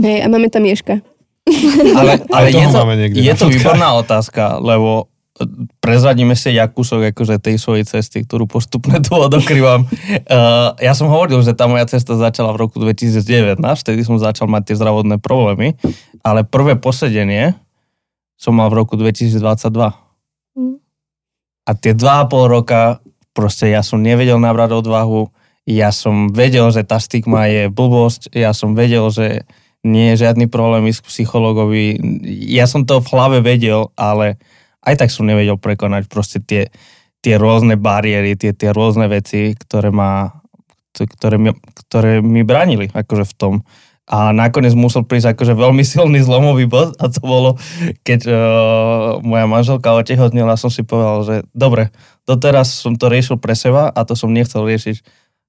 [0.00, 1.04] Hej, a máme tam Ješka.
[2.00, 2.80] Ale, ale je, to,
[3.20, 5.12] je to výborná otázka, lebo
[5.82, 9.82] prezradíme si jak kúsok akože tej svojej cesty, ktorú postupne tu odokrývam.
[9.84, 14.46] Uh, ja som hovoril, že tá moja cesta začala v roku 2019, vtedy som začal
[14.46, 15.74] mať tie zdravotné problémy,
[16.22, 17.58] ale prvé posedenie
[18.38, 19.42] som mal v roku 2022.
[20.54, 20.78] Mm.
[21.66, 23.02] A tie dva a pol roka
[23.34, 25.34] proste ja som nevedel nabrať odvahu,
[25.66, 29.42] ja som vedel, že tá stigma je blbosť, ja som vedel, že
[29.84, 31.84] nie je žiadny problém ísť k psychologovi.
[32.48, 34.40] Ja som to v hlave vedel, ale
[34.80, 36.72] aj tak som nevedel prekonať proste tie,
[37.20, 40.40] tie rôzne bariéry, tie, tie rôzne veci, ktoré, ma,
[40.96, 41.52] ktoré, mi,
[41.84, 43.54] ktoré mi bránili akože v tom.
[44.04, 47.56] A nakoniec musel prísť akože veľmi silný zlomový bod a to bolo,
[48.04, 48.36] keď uh,
[49.24, 51.88] moja manželka otehotnila, som si povedal, že dobre,
[52.28, 55.00] doteraz som to riešil pre seba a to som nechcel riešiť,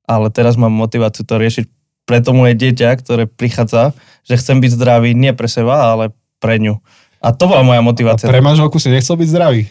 [0.08, 1.67] ale teraz mám motiváciu to riešiť
[2.06, 6.62] pre to moje dieťa, ktoré prichádza, že chcem byť zdravý nie pre seba, ale pre
[6.62, 6.82] ňu.
[7.22, 8.30] A to bola moja motivácia.
[8.30, 9.65] A pre manželku si nechcel byť zdravý?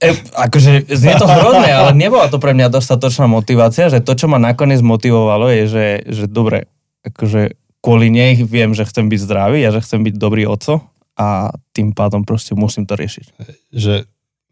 [0.00, 4.30] E, akože znie to hrozné, ale nebola to pre mňa dostatočná motivácia, že to, čo
[4.30, 6.70] ma nakoniec motivovalo, je, že, že dobre,
[7.04, 10.86] akože kvôli nej viem, že chcem byť zdravý a že chcem byť dobrý oco
[11.16, 13.26] a tým pádom proste musím to riešiť.
[13.72, 13.94] Že,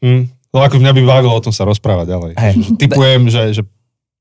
[0.05, 2.33] hm, no ako mňa by bavilo o tom sa rozprávať ďalej.
[2.37, 2.55] Hey.
[2.79, 3.63] Typujem, že, že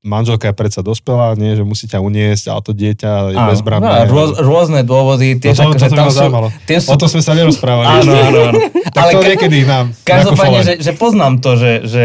[0.04, 3.88] manželka je predsa dospelá, nie, že musí ťa uniesť, ale to dieťa je Áno, bezbranné.
[4.04, 5.34] no, rôz, rôzne dôvody.
[5.34, 6.24] no, Tiež to, akože toto by tam sú,
[6.64, 7.86] tie sú, O tom sme sa nerozprávali.
[7.98, 8.60] áno, áno, áno.
[8.94, 9.90] Tak to ka- niekedy nám.
[10.04, 12.04] Každopádne, že, že poznám to, že, že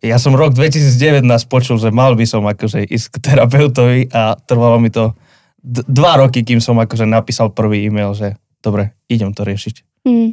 [0.00, 4.78] ja som rok 2019 počul, že mal by som akože ísť k terapeutovi a trvalo
[4.78, 5.12] mi to
[5.58, 10.06] d- dva roky, kým som akože napísal prvý e-mail, že dobre, idem to riešiť.
[10.06, 10.32] Mm.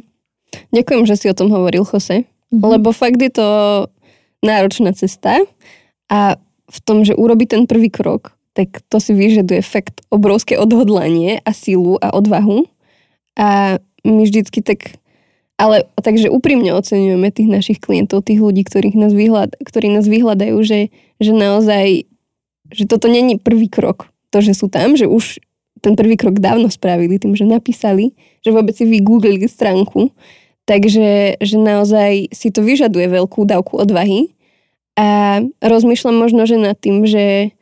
[0.72, 2.24] Ďakujem, že si o tom hovoril, Jose.
[2.48, 2.64] Mhm.
[2.64, 3.46] Lebo fakt je to
[4.40, 5.44] náročná cesta
[6.06, 11.40] a v tom, že urobi ten prvý krok, tak to si vyžaduje fakt obrovské odhodlanie
[11.42, 12.68] a sílu a odvahu.
[13.38, 14.98] A my vždycky tak,
[15.56, 20.56] ale takže úprimne oceňujeme tých našich klientov, tých ľudí, ktorých nás vyhľad, ktorí nás vyhľadajú,
[20.66, 20.90] že,
[21.22, 22.04] že naozaj,
[22.74, 24.10] že toto není prvý krok.
[24.34, 25.40] To, že sú tam, že už
[25.80, 30.10] ten prvý krok dávno spravili tým, že napísali, že vôbec si vygooglili stránku.
[30.68, 34.36] Takže že naozaj si to vyžaduje veľkú dávku odvahy.
[34.98, 35.06] A
[35.62, 37.54] rozmýšľam možno, že nad tým, že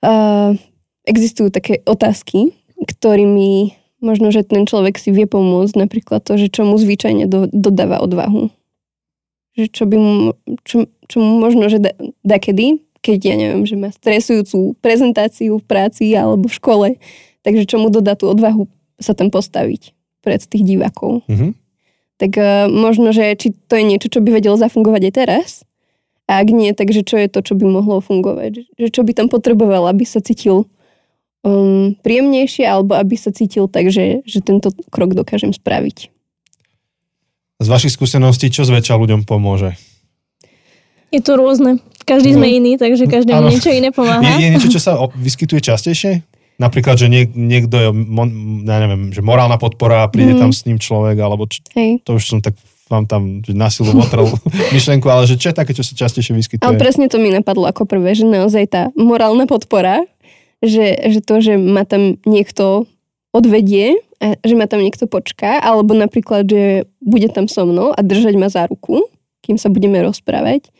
[0.00, 0.56] uh,
[1.04, 6.64] existujú také otázky, ktorými možno, že ten človek si vie pomôcť, napríklad to, že čo
[6.64, 8.48] mu zvyčajne do, dodáva odvahu.
[9.60, 10.14] Že čo by mu,
[10.62, 15.68] čo, čo mu možno, že da, dakedy, keď ja neviem, že má stresujúcu prezentáciu v
[15.68, 16.88] práci alebo v škole,
[17.44, 21.26] takže čo mu dodá tú odvahu sa tam postaviť pred tých divákov.
[21.28, 21.54] Mhm.
[22.18, 25.48] Tak uh, možno, že či to je niečo, čo by vedelo zafungovať aj teraz,
[26.28, 28.68] a ak nie, takže čo je to, čo by mohlo fungovať?
[28.76, 30.68] Že čo by tam potreboval, aby sa cítil
[31.40, 36.12] um, príjemnejšie, alebo aby sa cítil tak, že, že tento krok dokážem spraviť.
[37.58, 39.74] Z vašich skúseností, čo zväčša ľuďom pomôže?
[41.08, 41.80] Je to rôzne.
[42.04, 43.48] Každý sme iný, takže každému Áno.
[43.48, 44.20] niečo iné pomáha.
[44.20, 46.22] Je, je niečo, čo sa vyskytuje častejšie?
[46.56, 50.40] Napríklad, že niek- niekto je, mon- ja neviem, že morálna podpora, príde Mhm.
[50.40, 52.02] tam s ním človek, alebo č- Hej.
[52.02, 52.54] to už som tak
[52.88, 54.28] vám tam že na silu otrel
[54.76, 56.66] myšlenku, ale že čo je také, čo sa častejšie vyskytuje?
[56.66, 60.04] Ale presne to mi napadlo ako prvé, že naozaj tá morálna podpora,
[60.64, 62.88] že, že to, že ma tam niekto
[63.30, 68.00] odvedie, a že ma tam niekto počká, alebo napríklad, že bude tam so mnou a
[68.02, 69.06] držať ma za ruku,
[69.46, 70.74] kým sa budeme rozprávať.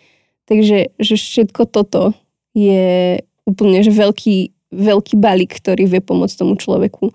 [0.51, 2.18] Takže že všetko toto
[2.59, 4.37] je úplne že veľký,
[4.75, 7.14] veľký balík, ktorý vie pomôcť tomu človeku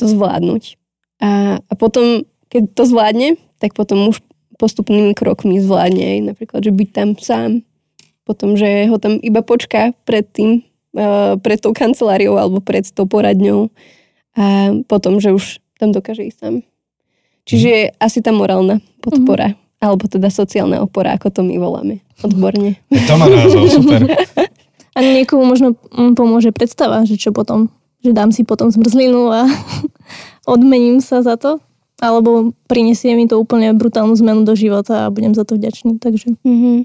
[0.00, 0.80] to zvládnuť.
[1.20, 4.24] A, a potom, keď to zvládne, tak potom už
[4.58, 7.50] postupnými krokmi zvládne aj napríklad, že byť tam sám.
[8.26, 10.66] Potom, že ho tam iba počká pred tým,
[10.98, 13.72] uh, pred tou kanceláriou alebo pred tou poradňou
[14.38, 16.54] a potom, že už tam dokáže ísť sám.
[17.48, 19.56] Čiže je asi tá morálna podpora.
[19.78, 22.02] Alebo teda sociálna opora, ako to my voláme.
[22.20, 22.76] Odborne.
[22.90, 24.10] To má názov, super.
[24.98, 27.70] A niekomu možno mm, pomôže predstava, že čo potom,
[28.02, 29.46] že dám si potom zmrzlinu a
[30.58, 31.62] odmením sa za to.
[31.98, 35.98] Alebo prinesie mi to úplne brutálnu zmenu do života a budem za to vďačný.
[35.98, 36.76] Takže Mm-hmm.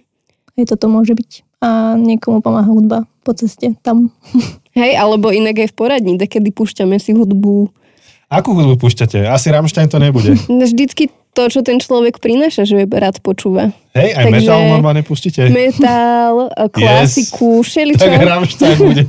[0.58, 1.32] aj toto môže byť.
[1.64, 4.10] A niekomu pomáha hudba po ceste tam.
[4.78, 7.70] Hej, alebo inak aj v poradni, kedy púšťame si hudbu.
[8.34, 9.30] Akú hudbu púšťate?
[9.30, 10.34] Asi Rammstein to nebude.
[10.50, 13.74] Vždycky to, čo ten človek prináša, že rád počúva.
[13.98, 15.42] Hej, aj Takže- metal normálne pustíte?
[15.50, 18.06] Metal, klasiku, všeličo.
[18.06, 19.04] Tak Rammstein bude.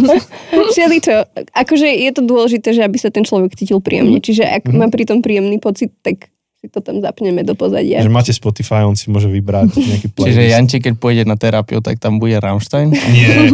[0.72, 1.14] Všeličo.
[1.52, 4.20] Akože je to dôležité, že aby sa ten človek cítil príjemne.
[4.20, 6.32] Čiže ak má pri tom príjemný pocit, tak
[6.64, 8.00] si to tam zapneme do pozadia.
[8.00, 10.40] Že máte Spotify, on si môže vybrať nejaký playlist.
[10.40, 12.88] Čiže Janči, keď pôjde na terapiu, tak tam bude Rammstein.
[12.92, 13.52] Nie,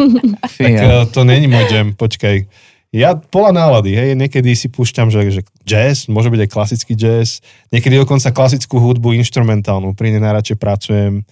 [0.54, 2.46] tak eh, to není môj jam, počkaj.
[2.90, 7.38] Ja podľa nálady, hej, niekedy si púšťam, že, že jazz, môže byť aj klasický jazz,
[7.70, 11.22] niekedy dokonca klasickú hudbu instrumentálnu, pri nej najradšej pracujem.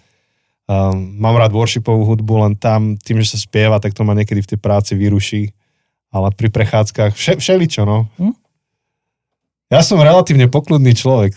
[0.71, 4.39] Um, mám rád worshipovú hudbu, len tam, tým, že sa spieva, tak to ma niekedy
[4.39, 5.51] v tej práci vyruší.
[6.15, 8.07] Ale pri prechádzkach, vše, všeličo, no.
[8.23, 8.39] Hm?
[9.69, 11.37] Ja som relatívne pokludný človek.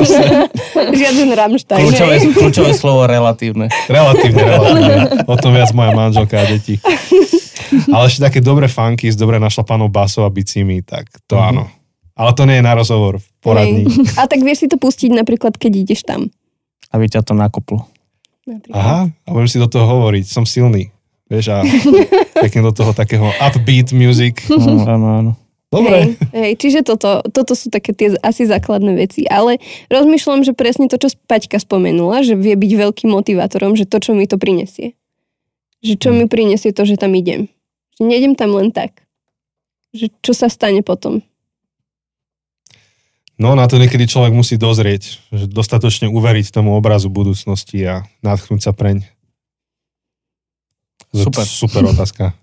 [1.02, 1.84] Žiaden Rammstein.
[1.84, 3.68] Kľúčové, kľúčové slovo relatívne.
[3.90, 5.02] Relatívne, relatívne.
[5.28, 6.80] O tom viac moja manželka a deti.
[7.94, 11.44] Ale ešte také dobré funky s dobre našlapanou basou a bicími, tak to Mhm.
[11.44, 11.64] áno.
[12.12, 13.88] Ale to nie je na rozhovor poradní.
[13.88, 14.14] Hej.
[14.20, 16.28] A tak vieš si to pustiť napríklad, keď ideš tam.
[16.92, 17.88] Aby ťa to nakoplo.
[18.44, 18.76] Napríklad.
[18.76, 20.92] Aha, a budem si do toho hovoriť, som silný.
[21.26, 21.64] Vieš, a
[22.44, 24.44] pekne do toho takého upbeat music.
[24.50, 25.32] No, áno, áno.
[25.72, 26.20] Dobre.
[26.28, 29.24] Hej, hej, čiže toto, toto sú také tie asi základné veci.
[29.24, 29.56] Ale
[29.88, 34.12] rozmýšľam, že presne to, čo Paťka spomenula, že vie byť veľkým motivátorom, že to, čo
[34.12, 34.92] mi to prinesie.
[35.80, 37.48] Že čo mi prinesie to, že tam idem.
[37.98, 39.04] Že nejdem tam len tak.
[39.92, 41.20] Že čo sa stane potom.
[43.40, 48.60] No na to niekedy človek musí dozrieť, že dostatočne uveriť tomu obrazu budúcnosti a nadchnúť
[48.60, 49.02] sa preň.
[51.12, 51.44] Super.
[51.44, 52.24] Super otázka.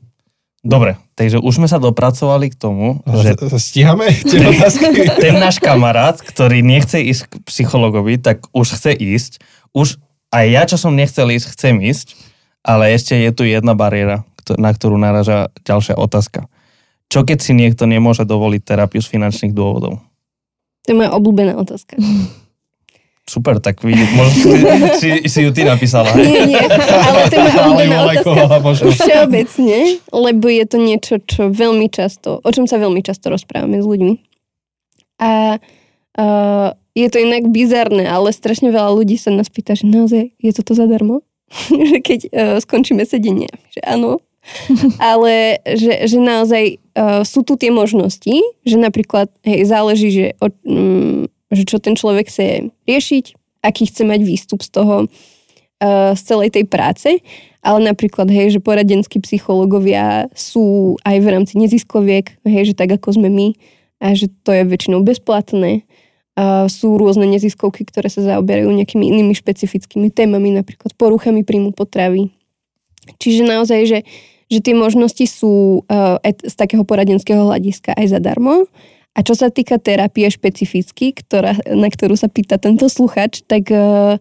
[0.60, 3.32] Dobre, takže už sme sa dopracovali k tomu, že.
[3.56, 5.08] Stíhame tie otázky?
[5.24, 9.40] ten náš kamarát, ktorý nechce ísť k psychologovi, tak už chce ísť.
[9.72, 9.96] Už
[10.36, 12.20] aj ja, čo som nechcel ísť, chcem ísť.
[12.60, 16.48] Ale ešte je tu jedna bariéra, na ktorú naraža ďalšia otázka.
[17.10, 20.02] Čo keď si niekto nemôže dovoliť terapiu z finančných dôvodov?
[20.86, 21.98] To je moja obľúbená otázka.
[23.30, 24.50] Super, tak vidí, možno si,
[24.98, 26.10] si, si ju ty napísala.
[26.18, 26.26] hej?
[26.26, 28.42] Nie, nie, ale to je moja obľúbená otázka
[29.06, 33.86] všeobecne, lebo je to niečo, čo veľmi často, o čom sa veľmi často rozprávame s
[33.86, 34.14] ľuďmi.
[35.22, 40.34] A uh, je to inak bizarné, ale strašne veľa ľudí sa nás pýta, že naozaj
[40.42, 41.22] je toto zadarmo?
[41.90, 44.26] že keď uh, skončíme sedenie, že áno.
[44.98, 50.48] Ale že, že naozaj uh, sú tu tie možnosti, že napríklad hej, záleží, že, o,
[50.66, 53.26] um, že čo ten človek chce riešiť,
[53.64, 57.10] aký chce mať výstup z toho, uh, z celej tej práce,
[57.60, 63.20] ale napríklad, hej, že poradenskí psychológovia sú aj v rámci neziskoviek, hej, že tak ako
[63.20, 63.48] sme my,
[64.00, 65.84] a že to je väčšinou bezplatné.
[66.40, 72.32] Uh, sú rôzne neziskovky, ktoré sa zaoberajú nejakými inými špecifickými témami, napríklad poruchami príjmu potravy.
[73.18, 74.00] Čiže naozaj, že,
[74.52, 78.70] že tie možnosti sú uh, z takého poradenského hľadiska aj zadarmo.
[79.18, 84.16] A čo sa týka terapie špecificky, ktorá, na ktorú sa pýta tento sluchač, tak uh,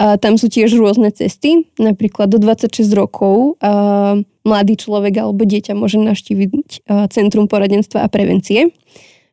[0.00, 1.68] uh, tam sú tiež rôzne cesty.
[1.76, 8.08] Napríklad do 26 rokov uh, mladý človek alebo dieťa môže navštíviť uh, Centrum poradenstva a
[8.08, 8.72] prevencie,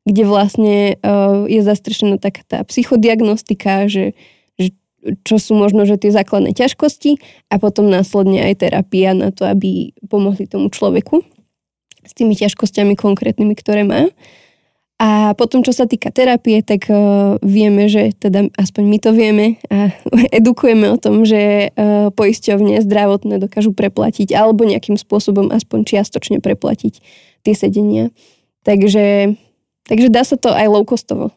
[0.04, 4.14] kde vlastne uh, je zastrešená taká tá psychodiagnostika, že, že
[5.24, 7.18] čo sú možno, že tie základné ťažkosti
[7.52, 11.24] a potom následne aj terapia na to, aby pomohli tomu človeku
[12.08, 14.08] s tými ťažkosťami konkrétnymi, ktoré má.
[14.98, 19.62] A potom, čo sa týka terapie, tak uh, vieme, že teda aspoň my to vieme
[19.70, 19.94] a
[20.42, 27.06] edukujeme o tom, že uh, poisťovne zdravotné dokážu preplatiť alebo nejakým spôsobom aspoň čiastočne preplatiť
[27.46, 28.10] tie sedenia.
[28.66, 29.38] Takže,
[29.86, 31.30] takže dá sa to aj low-costovo.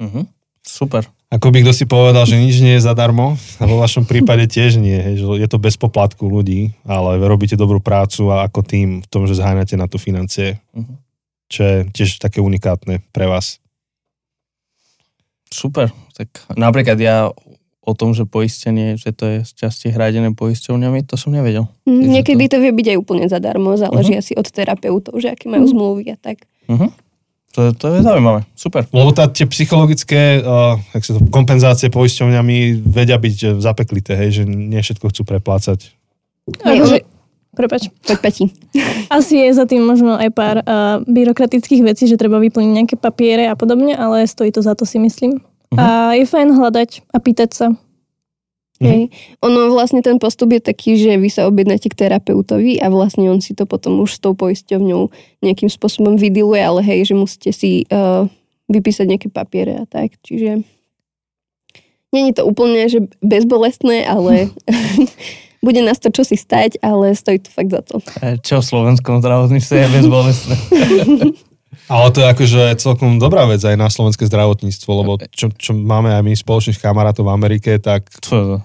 [0.00, 0.32] Mhm.
[0.64, 1.15] Super.
[1.26, 4.78] Ako by kto si povedal, že nič nie je zadarmo, a vo vašom prípade tiež
[4.78, 8.88] nie, hej, že je to bez poplatku ľudí, ale robíte dobrú prácu a ako tým
[9.02, 10.94] v tom, že zháňate na to financie, Mhm.
[11.50, 13.58] čo je tiež také unikátne pre vás.
[15.50, 15.90] Super.
[16.14, 17.30] Tak napríklad ja
[17.82, 21.70] o tom, že poistenie, že to je z časti hradené poisťovňami, to som nevedel.
[21.86, 25.70] Mm, Niekedy to vie byť aj úplne zadarmo, záleží asi od terapeutov, že aké majú
[25.70, 26.50] zmluvy a tak.
[26.66, 26.90] Uh-huh.
[27.56, 28.44] To, to je zaujímavé.
[28.52, 28.84] Super.
[28.92, 34.30] Lebo tá, tie psychologické uh, jak sa to, kompenzácie poisťovňami vedia byť eh, zapeklité, hej,
[34.38, 35.88] že nie všetko chcú preplácať.
[36.68, 36.96] Hej, Akože,
[37.56, 37.88] prepač.
[38.04, 38.44] Poď Pati.
[39.16, 43.48] Asi je za tým možno aj pár uh, byrokratických vecí, že treba vyplniť nejaké papiere
[43.48, 45.40] a podobne, ale stojí to za to si myslím.
[45.72, 45.80] Mhm.
[45.80, 47.66] A je fajn hľadať a pýtať sa.
[48.84, 49.08] Hej.
[49.40, 53.40] Ono vlastne ten postup je taký, že vy sa objednáte k terapeutovi a vlastne on
[53.40, 55.08] si to potom už s tou poisťovňou
[55.40, 58.28] nejakým spôsobom vydiluje, ale hej, že musíte si uh,
[58.68, 60.20] vypísať nejaké papiere a tak.
[60.20, 60.60] Čiže
[62.12, 64.52] není to úplne, že bezbolestné, ale
[65.66, 67.98] bude nás to čosi stať, ale stojí to fakt za to.
[68.42, 70.54] Čo v slovenskom zdravotníctve je bezbolestné?
[71.86, 76.10] Ale to je akože celkom dobrá vec aj na slovenské zdravotníctvo, lebo čo, čo máme
[76.10, 78.10] aj my spoločných kamarátov v Amerike, tak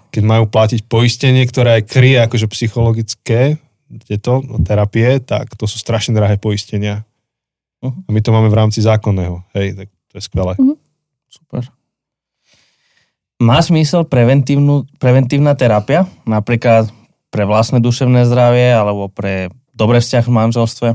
[0.10, 3.62] keď majú platiť poistenie, ktoré aj kryje akože psychologické
[4.10, 7.06] tieto terapie, tak to sú strašne drahé poistenia.
[7.84, 7.94] Uh-huh.
[7.94, 9.46] A my to máme v rámci zákonného.
[9.54, 10.54] Hej, tak to je skvelé.
[11.30, 11.70] Super.
[13.42, 16.10] Má zmysel preventívna terapia?
[16.26, 16.90] Napríklad
[17.30, 20.90] pre vlastné duševné zdravie alebo pre dobré vzťah v manželstve?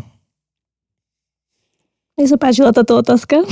[2.17, 3.45] Mne sa páčila táto otázka.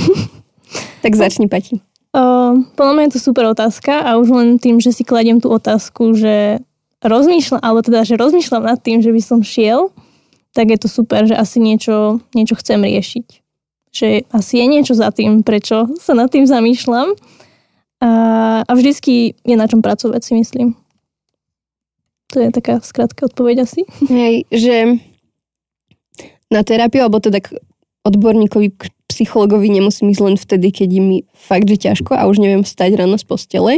[1.05, 1.85] Tak začni, Pati.
[2.15, 5.53] Uh, podľa mňa je to super otázka a už len tým, že si kladiem tú
[5.53, 6.63] otázku, že
[7.05, 9.93] rozmýšľam, alebo teda, že rozmýšľam nad tým, že by som šiel,
[10.55, 13.27] tak je to super, že asi niečo, niečo chcem riešiť.
[13.93, 17.13] Že asi je niečo za tým, prečo sa nad tým zamýšľam.
[18.01, 18.09] A,
[18.63, 20.73] a vždycky je na čom pracovať, si myslím.
[22.33, 23.85] To je taká skrátka odpoveď asi.
[24.09, 24.97] Hej, že
[26.49, 27.43] na terapiu, alebo teda
[28.05, 28.77] odborníkovi,
[29.09, 33.01] psychologovi nemusím ísť len vtedy, keď je mi fakt, že ťažko a už neviem vstať
[33.01, 33.73] ráno z postele,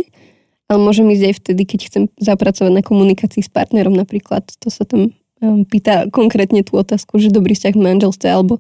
[0.68, 4.44] ale môžem ísť aj vtedy, keď chcem zapracovať na komunikácii s partnerom napríklad.
[4.60, 8.60] To sa tam um, pýta konkrétne tú otázku, že dobrý vzťah v manželstve, alebo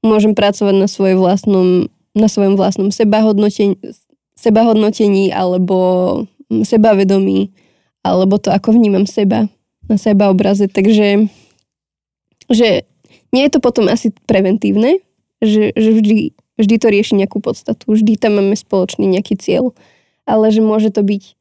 [0.00, 3.76] môžem pracovať na, svojej vlastnom, na svojom vlastnom sebahodnotení,
[4.40, 5.78] sebahodnotení alebo
[6.48, 7.52] mm, sebavedomí,
[8.00, 9.48] alebo to, ako vnímam seba
[9.84, 10.72] na sebaobraze.
[10.72, 11.28] Takže
[12.52, 12.88] že
[13.34, 15.02] nie je to potom asi preventívne,
[15.42, 16.18] že, že vždy,
[16.54, 19.74] vždy to rieši nejakú podstatu, vždy tam máme spoločný nejaký cieľ,
[20.22, 21.34] ale že môže to byť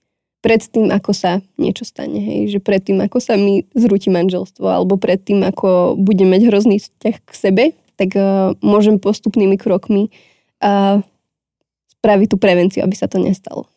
[0.43, 4.67] pred tým, ako sa niečo stane, hej, že pred tým, ako sa mi zrúti manželstvo,
[4.67, 7.63] alebo pred tým, ako budem mať hrozný vzťah k sebe,
[7.95, 10.11] tak uh, môžem postupnými krokmi
[10.59, 10.99] uh,
[11.95, 13.71] spraviť tú prevenciu, aby sa to nestalo.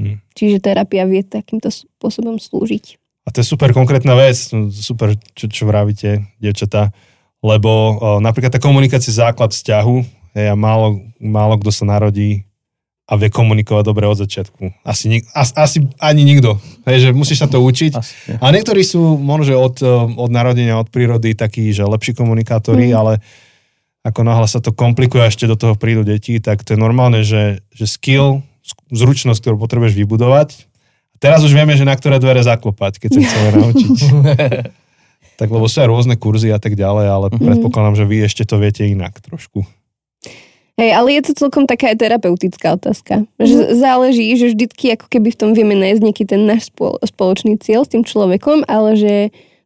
[0.00, 0.24] Hm.
[0.32, 2.96] Čiže terapia vie takýmto spôsobom slúžiť.
[3.28, 4.40] A to je super konkrétna vec,
[4.72, 6.96] super, čo, čo vravíte, dievčatá,
[7.44, 9.96] lebo o, napríklad tá komunikácia je základ vzťahu,
[10.34, 12.46] hej, a málo, málo kto sa narodí
[13.08, 14.84] a vie komunikovať dobre od začiatku.
[14.84, 16.60] Asi, nik- as, asi ani nikto.
[16.84, 17.92] Hej, že musíš sa to učiť.
[17.96, 18.36] Asi.
[18.36, 22.96] A niektorí sú možno, od, o, od narodenia, od prírody takí, že lepší komunikátori, mm.
[22.96, 23.12] ale
[24.04, 27.24] ako náhle sa to komplikuje a ešte do toho prídu deti, tak to je normálne,
[27.24, 30.68] že, že skill, sk- zručnosť, ktorú potrebuješ vybudovať,
[31.18, 33.96] Teraz už vieme, že na ktoré dvere zaklopať, keď sa chceme naučiť.
[35.38, 37.38] tak lebo sú aj rôzne kurzy a tak ďalej, ale Mhm.
[37.38, 39.62] predpokladám, že vy ešte to viete inak trošku.
[40.78, 43.26] Hej, ale je to celkom taká aj terapeutická otázka.
[43.42, 47.58] Že záleží, že vždycky ako keby v tom vieme nájsť nejaký ten náš spol- spoločný
[47.58, 49.14] cieľ s tým človekom, ale že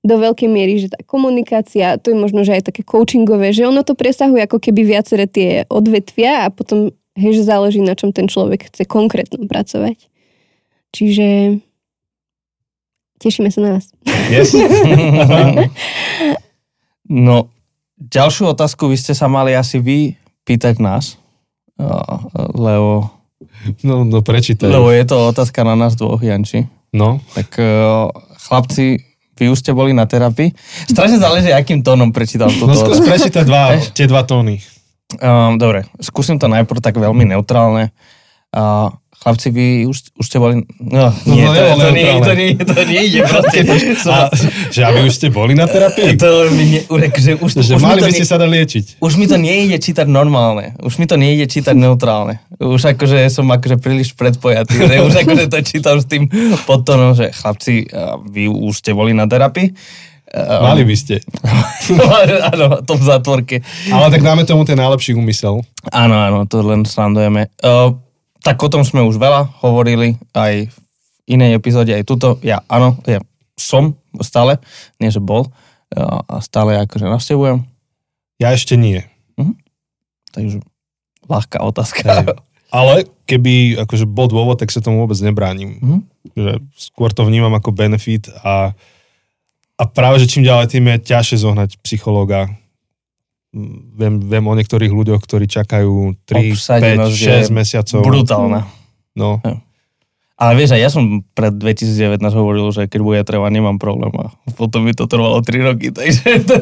[0.00, 3.84] do veľkej miery, že tá komunikácia, to je možno, že aj také coachingové, že ono
[3.84, 8.24] to presahuje ako keby viaceré tie odvetvia a potom, hej, že záleží na čom ten
[8.26, 10.08] človek chce konkrétno pracovať.
[10.96, 11.60] Čiže
[13.22, 13.86] tešíme sa na vás.
[14.28, 14.50] Yes?
[17.12, 17.52] No,
[18.00, 20.16] ďalšiu otázku vy ste sa mali asi vy
[20.48, 21.20] pýtať nás,
[22.56, 23.12] lebo,
[23.84, 24.70] No, no prečítaj.
[24.70, 26.66] lebo je to otázka na nás dvoch, Janči.
[26.94, 27.58] No, Tak
[28.48, 29.02] chlapci,
[29.36, 30.54] vy už ste boli na terapii.
[30.88, 34.62] Strašne záleží, akým tónom prečítal no túto skús prečítať dva, tie dva tóny.
[35.20, 37.92] Um, dobre, skúsim to najprv tak veľmi neutrálne.
[38.56, 38.88] Uh,
[39.22, 40.66] chlapci, vy už, už ste boli...
[40.82, 43.20] No, nie, No, to, to, nie, to, nie, to nie ide.
[43.22, 43.58] Proste,
[44.10, 44.26] A,
[44.74, 46.18] že aby už ste boli na terapii?
[46.18, 48.98] to mi ne, že už, Že už, mali by ste sa liečiť.
[48.98, 50.74] už mi to nejde čítať normálne.
[50.82, 52.42] Už mi to nejde čítať neutrálne.
[52.58, 54.90] Už akože som akože príliš predpojatý.
[54.90, 56.26] Že už akože to čítam s tým
[56.66, 57.86] podtónom, že chlapci,
[58.26, 59.70] vy už ste boli na terapii.
[60.32, 61.20] Um, Mali by ste.
[62.56, 63.56] áno, to v zátvorke.
[63.92, 65.60] Ale tak dáme tomu ten najlepší úmysel.
[65.92, 67.52] Áno, áno, to len srandujeme.
[67.60, 67.92] Uh,
[68.42, 70.76] tak o tom sme už veľa hovorili, aj v
[71.30, 72.42] inej epizóde, aj tuto.
[72.42, 73.22] Ja, áno, ja
[73.54, 74.58] som stále,
[74.98, 75.48] nie že bol,
[75.94, 77.62] a stále akože navštevujem,
[78.40, 79.06] Ja ešte nie.
[80.32, 80.64] takže
[81.28, 82.02] ľahká otázka.
[82.02, 82.26] Hej.
[82.72, 85.78] Ale keby akože bol dôvod, tak sa tomu vôbec nebránim.
[85.78, 85.98] Mhm.
[86.32, 88.72] Že skôr to vnímam ako benefit a,
[89.76, 92.48] a práve, že čím ďalej, tým je ťažšie zohnať psychológa.
[93.52, 98.00] Viem, viem o niektorých ľuďoch, ktorí čakajú 3, 5, Obsadenosť je 6 mesiacov.
[98.00, 98.64] Brutálna.
[99.12, 99.44] No,
[100.40, 104.10] Ale vieš, aj ja som pred 2019 hovoril, že keď bude treba, nemám problém.
[104.16, 106.48] A potom mi to trvalo 3 roky, takže...
[106.48, 106.54] To...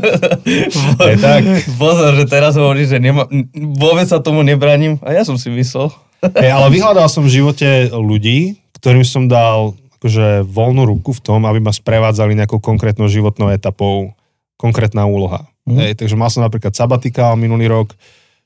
[1.07, 1.47] Je tak.
[1.79, 3.25] Pozor, že teraz hovoríš, že nema...
[3.55, 4.99] vôbec sa tomu nebraním.
[5.01, 5.89] A ja som si myslel.
[6.21, 11.49] Hej, ale vyhľadal som v živote ľudí, ktorým som dal akože voľnú ruku v tom,
[11.49, 14.13] aby ma sprevádzali nejakou konkrétnou životnou etapou,
[14.61, 15.49] konkrétna úloha.
[15.71, 15.79] Mhm.
[15.79, 17.95] Hej, takže mal som napríklad sabatikál minulý rok,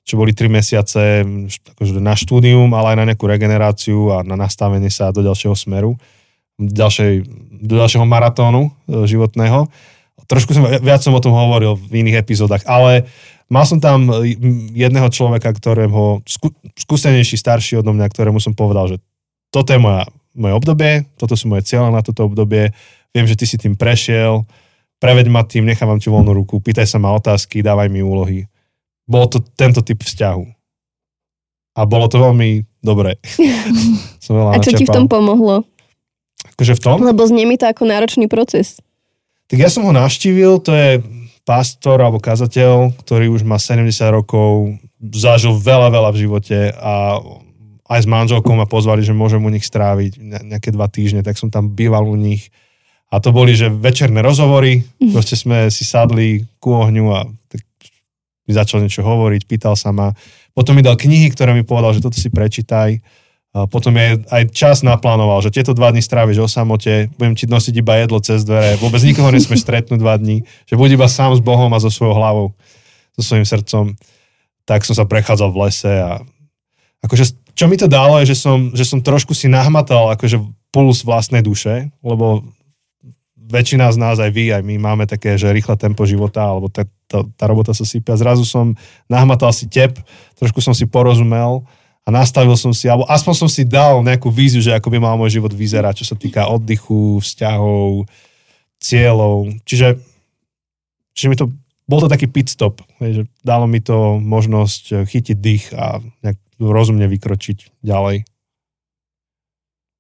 [0.05, 1.25] čo boli 3 mesiace
[1.75, 5.97] akože na štúdium, ale aj na nejakú regeneráciu a na nastavenie sa do ďalšieho smeru,
[6.61, 7.25] ďalšej,
[7.65, 9.65] do ďalšieho maratónu e, životného.
[10.29, 13.09] Trošku som, viac som o tom hovoril v iných epizódach, ale
[13.49, 14.37] mal som tam e,
[14.77, 18.97] jedného človeka, ktorého, skú, skúsenejší, starší odo mňa, ktorému som povedal, že
[19.49, 20.05] toto je moja,
[20.37, 22.77] moje obdobie, toto sú moje cieľe na toto obdobie,
[23.17, 24.45] viem, že ty si tým prešiel,
[25.05, 28.49] preveď ma tým, nechávam ti voľnú ruku, pýtaj sa ma otázky, dávaj mi úlohy.
[29.05, 30.45] Bolo to tento typ vzťahu.
[31.77, 33.21] A bolo to veľmi dobré.
[34.25, 35.69] som veľa A čo ti v tom pomohlo?
[36.57, 36.97] Akože v tom?
[37.05, 38.81] Lebo znie mi to ako náročný proces.
[39.53, 40.91] Tak ja som ho navštívil, to je
[41.45, 44.81] pastor alebo kazateľ, ktorý už má 70 rokov,
[45.13, 47.21] zažil veľa, veľa v živote a
[47.85, 51.37] aj s manželkou ma pozvali, že môžem u nich stráviť ne- nejaké dva týždne, tak
[51.37, 52.49] som tam býval u nich.
[53.15, 54.83] A to boli, že večerné rozhovory,
[55.15, 57.63] proste sme si sadli ku ohňu a tak
[58.45, 60.11] mi začal niečo hovoriť, pýtal sa ma.
[60.51, 62.99] Potom mi dal knihy, ktoré mi povedal, že toto si prečítaj.
[63.55, 67.47] A potom je aj čas naplánoval, že tieto dva dní stráviš o samote, budem ti
[67.47, 71.39] nosiť iba jedlo cez dvere, vôbec nikoho nesmieš stretnúť dva dní, že buď iba sám
[71.39, 72.47] s Bohom a so svojou hlavou,
[73.15, 73.95] so svojím srdcom.
[74.67, 76.19] Tak som sa prechádzal v lese a
[77.07, 80.43] akože, čo mi to dalo je, že som, že som trošku si nahmatal akože
[80.75, 82.43] puls vlastnej duše, lebo
[83.45, 86.89] väčšina z nás, aj vy, aj my máme také, že rýchle tempo života, alebo tá,
[87.05, 88.17] tá, tá robota sa sypia.
[88.17, 88.73] Zrazu som
[89.07, 90.01] nahmatal si tep,
[90.41, 91.65] trošku som si porozumel
[92.05, 95.15] a nastavil som si, alebo aspoň som si dal nejakú víziu, že ako by mal
[95.21, 98.09] môj život vyzerať, čo sa týka oddychu, vzťahov,
[98.81, 99.53] cieľov.
[99.65, 100.01] Čiže,
[101.17, 101.53] čiže mi to,
[101.89, 107.09] bol to taký pit stop, že dalo mi to možnosť chytiť dých a nejak rozumne
[107.09, 108.25] vykročiť ďalej.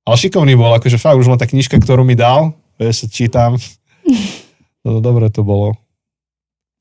[0.05, 3.59] Ale šikovný bol, akože fakt už len tá knižka, ktorú mi dal, vieš, čítam.
[4.85, 5.81] No, dobre to bolo.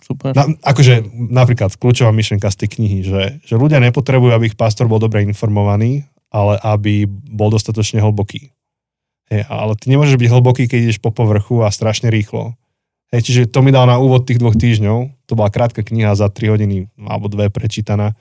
[0.03, 0.35] Super.
[0.35, 4.91] Na, akože napríklad kľúčová myšlenka z tej knihy, že, že ľudia nepotrebujú, aby ich pastor
[4.91, 8.51] bol dobre informovaný, ale aby bol dostatočne hlboký.
[9.31, 12.59] Hej, ale ty nemôžeš byť hlboký, keď ideš po povrchu a strašne rýchlo.
[13.15, 15.29] Hej, čiže to mi dal na úvod tých dvoch týždňov.
[15.31, 18.19] To bola krátka kniha za 3 hodiny alebo dve prečítaná.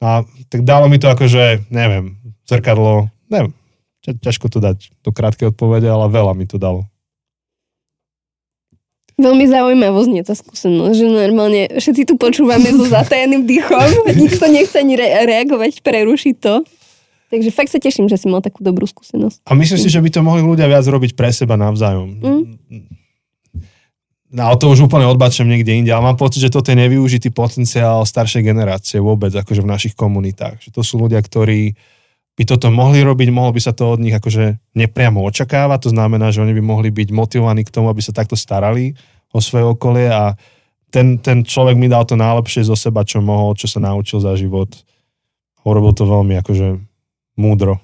[0.00, 2.16] A tak dalo mi to akože, neviem,
[2.48, 3.52] zrkadlo, neviem,
[4.00, 6.88] ťažko to dať do krátkej odpovede, ale veľa mi to dalo.
[9.20, 14.80] Veľmi zaujímavo znie tá skúsenosť, že normálne všetci tu počúvame so zatajeným dýchom, nikto nechce
[14.80, 16.64] ani re- reagovať, prerušiť to.
[17.30, 19.46] Takže fakt sa teším, že si mal takú dobrú skúsenosť.
[19.46, 22.08] A myslím si, že by to mohli ľudia viac robiť pre seba navzájom.
[22.18, 22.42] Mm.
[24.30, 27.34] No, ale to už úplne odbačem niekde inde, ale mám pocit, že toto je nevyužitý
[27.34, 30.62] potenciál staršej generácie vôbec, akože v našich komunitách.
[30.62, 31.74] Že to sú ľudia, ktorí
[32.40, 36.32] by toto mohli robiť, mohlo by sa to od nich akože nepriamo očakávať, to znamená,
[36.32, 38.96] že oni by mohli byť motivovaní k tomu, aby sa takto starali
[39.28, 40.32] o svoje okolie a
[40.88, 44.32] ten, ten človek mi dal to najlepšie zo seba, čo mohol, čo sa naučil za
[44.40, 44.72] život.
[45.68, 46.80] Urobil to veľmi akože
[47.36, 47.76] múdro.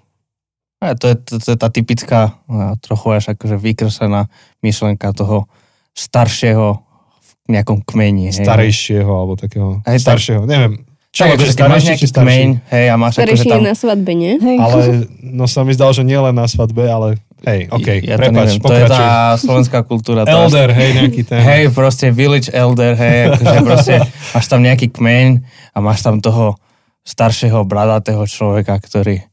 [0.81, 2.41] A to, je, to, to je tá typická,
[2.81, 4.33] trochu až akože vykresená
[4.65, 5.53] myšlenka toho
[5.93, 6.81] staršieho
[7.21, 8.33] v nejakom kmeni.
[8.33, 8.41] Hej.
[8.41, 10.86] Starejšieho alebo takého Hej, staršieho, neviem.
[11.17, 13.57] Čo, akože, keď máš nejaký kmeň, hej, a máš akože Starejší tam...
[13.57, 14.33] je na svadbe, nie?
[14.37, 14.57] Hej.
[14.61, 14.79] Ale
[15.25, 17.17] no sa mi zdalo, že nie len na svadbe, ale
[17.49, 19.07] hej, OK, ja to prepač, neviem, to je tá
[19.41, 20.29] slovenská kultúra.
[20.29, 21.41] tá- Elder, hej, nejaký ten.
[21.41, 23.95] Hej, proste village elder, hej, akože proste
[24.37, 25.41] máš tam nejaký kmeň
[25.73, 26.61] a máš tam toho
[27.09, 29.25] staršieho, bradatého človeka, ktorý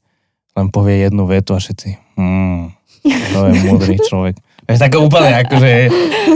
[0.55, 2.61] len povie jednu vetu a všetci, hmm,
[3.03, 4.39] to je múdry človek.
[4.63, 5.71] Vieš, tak úplne, akože,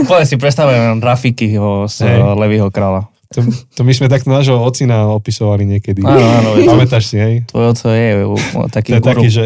[0.04, 2.20] úplne si predstavujem Rafikyho z hey.
[2.36, 3.08] Levýho kráľa.
[3.28, 6.00] To, to my sme takto nášho ocina opisovali niekedy.
[6.00, 7.44] Áno, áno, Pamätáš si, hej?
[7.44, 9.04] Tvoj oco je u- To taký je guru.
[9.06, 9.44] taký, že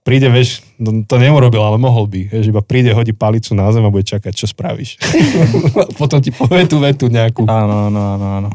[0.00, 2.28] príde, vieš, no, to neurobil, ale mohol by.
[2.28, 5.00] Vieš, iba príde, hodí palicu na zem a bude čakať, čo spravíš.
[6.00, 7.44] Potom ti povie tú vetu nejakú.
[7.44, 8.50] Áno, áno, áno, áno.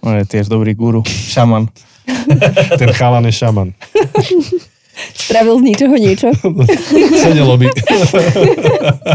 [0.00, 1.66] On je tiež dobrý guru, šaman.
[2.76, 3.68] Ten chalan je šaman.
[5.24, 6.28] Spravil z ničoho niečo.
[7.24, 7.66] Sedelo by.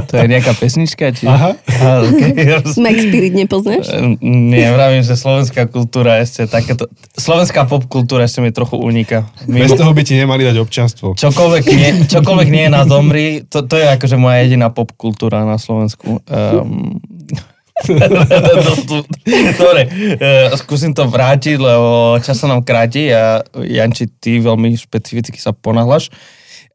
[0.09, 1.13] To je nejaká pesnička?
[1.13, 1.29] Či...
[1.29, 1.53] Aha.
[1.53, 2.65] Aha okay.
[2.81, 3.93] Max Spirit nepoznáš?
[4.25, 6.89] Nie, vravím, že slovenská kultúra ešte takéto...
[7.13, 9.29] Slovenská popkultúra ešte mi trochu uniká.
[9.45, 11.13] Bez toho by ti nemali dať občanstvo.
[11.13, 15.61] Čokoľvek nie, čokoľvek nie je na zomri, to, to je akože moja jediná popkultúra na
[15.61, 16.25] Slovensku.
[16.25, 16.97] Um,
[19.61, 19.81] Dobre,
[20.19, 25.55] uh, skúsim to vrátiť, lebo čas sa nám kráti a Janči, ty veľmi špecificky sa
[25.55, 26.11] ponáhľaš.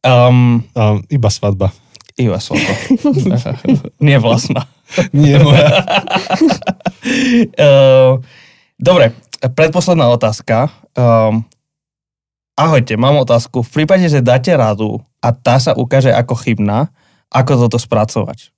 [0.04, 1.72] Um, A, iba svadba.
[2.20, 2.54] iba to.
[4.04, 4.68] Nie vlastná.
[5.16, 5.82] Nie moja.
[7.56, 8.20] Uh,
[8.76, 9.16] dobre,
[9.56, 10.70] predposledná otázka.
[10.94, 11.42] Um,
[12.54, 13.64] ahojte, mám otázku.
[13.66, 16.92] V prípade, že dáte radu a tá sa ukáže ako chybná,
[17.32, 18.53] ako toto spracovať?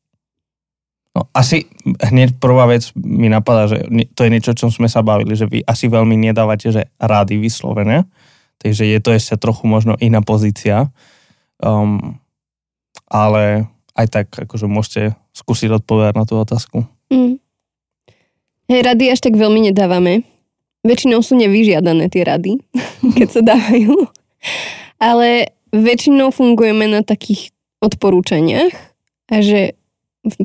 [1.17, 1.65] No, asi
[2.05, 5.49] hneď prvá vec mi napadá, že to je niečo, o čom sme sa bavili, že
[5.49, 8.05] vy asi veľmi nedávate, že rady vyslovené,
[8.61, 10.93] takže je to ešte trochu možno iná pozícia.
[11.57, 12.21] Um,
[13.09, 13.65] ale
[13.97, 16.85] aj tak akože môžete skúsiť odpovedať na tú otázku.
[17.09, 17.41] Mm.
[18.69, 20.21] Hej, rady až tak veľmi nedávame.
[20.85, 22.61] Väčšinou sú nevyžiadané tie rady,
[23.17, 24.05] keď sa dávajú.
[25.01, 28.97] Ale väčšinou fungujeme na takých odporúčaniach
[29.31, 29.75] že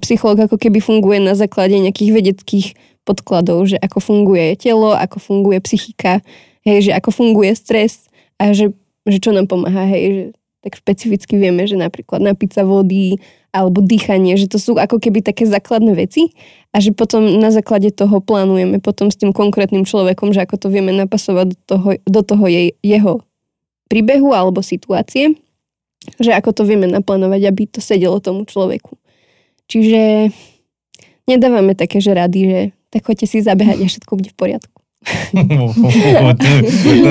[0.01, 2.67] psychológ ako keby funguje na základe nejakých vedeckých
[3.03, 6.21] podkladov, že ako funguje telo, ako funguje psychika,
[6.61, 8.07] hej, že ako funguje stres
[8.38, 8.73] a že,
[9.09, 10.25] že čo nám pomáha, hej, že
[10.61, 13.17] tak špecificky vieme, že napríklad napiť sa vody
[13.51, 16.32] alebo dýchanie, že to sú ako keby také základné veci
[16.71, 20.67] a že potom na základe toho plánujeme potom s tým konkrétnym človekom, že ako to
[20.69, 23.25] vieme napasovať do toho, do toho jej, jeho
[23.91, 25.36] príbehu alebo situácie,
[26.21, 29.01] že ako to vieme naplánovať, aby to sedelo tomu človeku.
[29.68, 30.32] Čiže
[31.30, 32.59] nedávame také, že rady, že
[32.91, 34.82] tak choďte si zabehať a všetko bude v poriadku.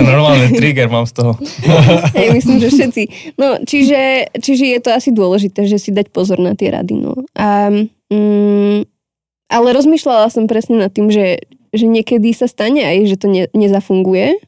[0.06, 1.34] Normálne trigger mám z toho.
[2.18, 3.34] Hej, myslím, že všetci.
[3.34, 7.02] No, čiže, čiže je to asi dôležité, že si dať pozor na tie rady.
[7.02, 7.18] No.
[7.34, 7.66] A,
[8.14, 8.86] mm,
[9.50, 11.42] ale rozmýšľala som presne nad tým, že,
[11.74, 14.38] že niekedy sa stane aj, že to ne, nezafunguje.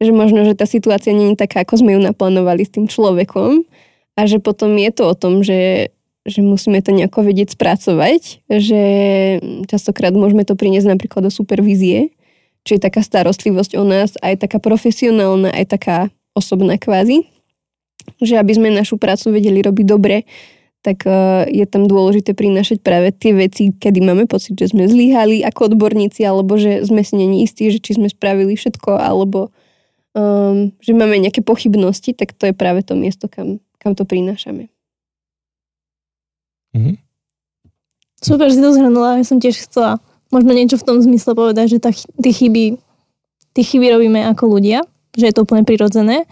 [0.00, 3.68] Že možno, že tá situácia nie je taká, ako sme ju naplánovali s tým človekom.
[4.16, 5.92] A že potom je to o tom, že,
[6.26, 8.42] že musíme to nejako vedieť spracovať.
[8.50, 8.82] Že
[9.70, 12.12] častokrát môžeme to priniesť napríklad do supervízie
[12.66, 15.96] čo je taká starostlivosť o nás, aj taká profesionálna, aj taká
[16.34, 17.30] osobná kvázi.
[18.18, 20.26] Že aby sme našu prácu vedeli robiť dobre,
[20.82, 25.46] tak uh, je tam dôležité prinášať práve tie veci, kedy máme pocit, že sme zlyhali
[25.46, 29.50] ako odborníci, alebo že sme si není istí, že či sme spravili všetko, alebo
[30.14, 34.70] um, že máme nejaké pochybnosti, tak to je práve to miesto, kam, kam to prinášame.
[36.76, 37.00] Mhm.
[38.20, 39.20] Super, si to zhrnula.
[39.20, 39.96] Ja som tiež chcela
[40.28, 41.78] možno niečo v tom zmysle povedať, že
[42.20, 42.76] tie chyby,
[43.56, 44.84] chyby robíme ako ľudia,
[45.16, 46.28] že je to úplne prirodzené.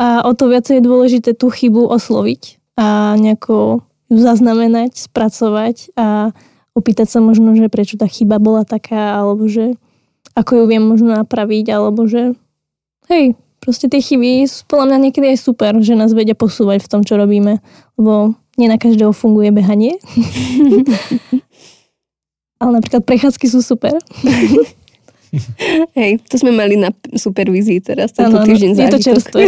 [0.00, 2.60] A o to viacej je dôležité tú chybu osloviť.
[2.80, 6.32] a nejako ju zaznamenať, spracovať a
[6.72, 9.76] opýtať sa možno, že prečo tá chyba bola taká, alebo že
[10.32, 12.32] ako ju viem možno napraviť, alebo že
[13.12, 16.90] hej, proste tie chyby sú podľa mňa niekedy aj super, že nás vedia posúvať v
[16.90, 17.60] tom, čo robíme,
[18.00, 19.96] lebo nie na každého funguje behanie.
[22.60, 23.96] Ale napríklad prechádzky sú super.
[25.98, 29.42] Hej, to sme mali na supervízii teraz tento ano, týždeň Je to čerstvé.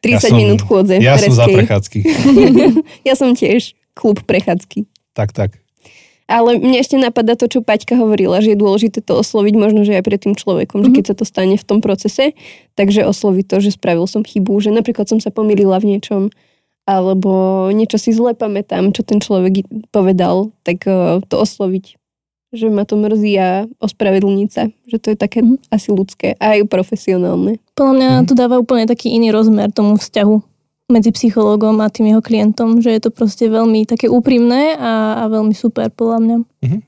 [0.00, 0.96] 30 ja som, minút chôdze.
[1.02, 2.00] Ja som za prechádzky.
[3.04, 4.88] ja som tiež klub prechádzky.
[5.12, 5.60] Tak, tak.
[6.28, 9.96] Ale mne ešte napadá to, čo Paťka hovorila, že je dôležité to osloviť možno, že
[9.96, 10.92] aj pred tým človekom, mm-hmm.
[10.92, 12.36] že keď sa to stane v tom procese,
[12.76, 16.28] takže osloviť to, že spravil som chybu, že napríklad som sa pomýlila v niečom,
[16.88, 22.00] alebo niečo si zle pamätám, čo ten človek povedal, tak uh, to osloviť.
[22.48, 24.72] Že ma to mrzí a ospravedlniť sa.
[24.88, 25.68] Že to je také mm-hmm.
[25.68, 27.60] asi ľudské a aj profesionálne.
[27.76, 28.28] Podľa mňa mm-hmm.
[28.32, 30.40] to dáva úplne taký iný rozmer tomu vzťahu
[30.88, 35.24] medzi psychológom a tým jeho klientom, že je to proste veľmi také úprimné a, a
[35.28, 36.36] veľmi super podľa mňa.
[36.64, 36.80] Mm-hmm.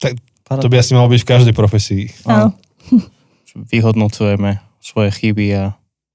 [0.00, 0.12] Tak
[0.58, 2.08] to by asi malo byť v každej profesii.
[2.24, 2.56] Áno.
[3.70, 5.64] Vyhodnocujeme svoje chyby a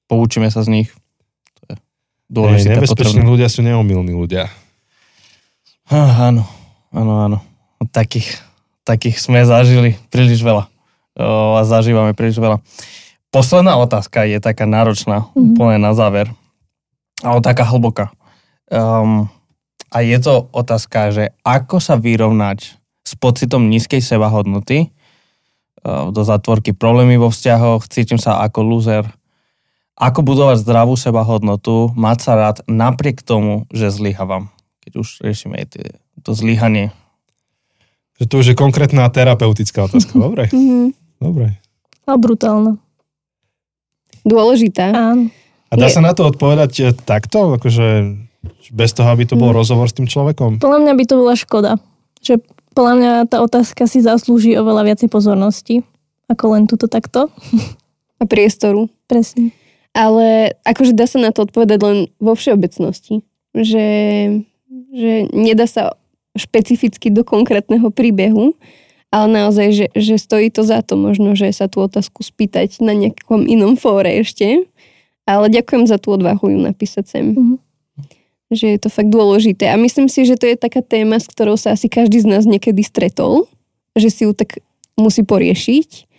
[0.09, 0.89] poučíme sa z nich.
[2.26, 2.73] Dôležité.
[2.73, 3.32] Hey, nebezpeční potrebné.
[3.32, 4.49] ľudia sú neomilní ľudia.
[5.86, 6.43] Ah, áno,
[6.89, 7.38] áno, áno.
[7.93, 8.41] Takých,
[8.82, 10.65] takých sme zažili príliš veľa.
[11.15, 12.57] O, a zažívame príliš veľa.
[13.30, 15.53] Posledná otázka je taká náročná, mm-hmm.
[15.53, 16.32] úplne na záver,
[17.21, 18.09] ale taká hlboká.
[18.71, 19.30] Um,
[19.93, 24.89] a je to otázka, že ako sa vyrovnať s pocitom nízkej sebahodnoty,
[25.86, 29.05] uh, do zatvorky problémy vo vzťahoch, cítim sa ako loser,
[29.95, 34.51] ako budovať zdravú sebahodnotu, mať sa rád napriek tomu, že zlyhávam.
[34.83, 35.65] Keď už riešime
[36.21, 36.91] to zlyhanie.
[38.19, 40.13] Že to už je konkrétna terapeutická otázka.
[40.25, 40.51] Dobre.
[40.51, 40.87] Mm-hmm.
[41.19, 41.59] Dobre.
[42.05, 42.77] A brutálna
[44.25, 44.89] dôležitá.
[44.91, 45.29] Áno.
[45.69, 45.95] A dá je...
[45.95, 47.55] sa na to odpovedať eh, takto?
[47.55, 48.17] Akože
[48.73, 49.59] bez toho, aby to bol hmm.
[49.61, 50.57] rozhovor s tým človekom?
[50.57, 51.71] Podľa mňa by to bola škoda.
[52.25, 52.41] Že
[52.73, 55.85] podľa mňa tá otázka si zaslúži oveľa viacej pozornosti,
[56.27, 57.29] ako len túto takto.
[58.21, 58.89] A priestoru.
[59.05, 59.53] Presne.
[59.95, 63.23] Ale akože dá sa na to odpovedať len vo všeobecnosti.
[63.55, 63.87] Že,
[64.91, 65.95] že nedá sa
[66.35, 68.59] špecificky do konkrétneho príbehu,
[69.15, 72.91] ale naozaj, že, že stojí to za to možno, že sa tú otázku spýtať na
[72.91, 74.67] nejakom inom fóre ešte.
[75.23, 77.25] Ale ďakujem za tú odvahu ju napísať sem.
[77.31, 77.57] Mm-hmm.
[78.51, 79.71] Že je to fakt dôležité.
[79.71, 82.43] A myslím si, že to je taká téma, s ktorou sa asi každý z nás
[82.43, 83.47] niekedy stretol.
[83.95, 84.59] Že si ju tak
[84.99, 86.11] musí poriešiť.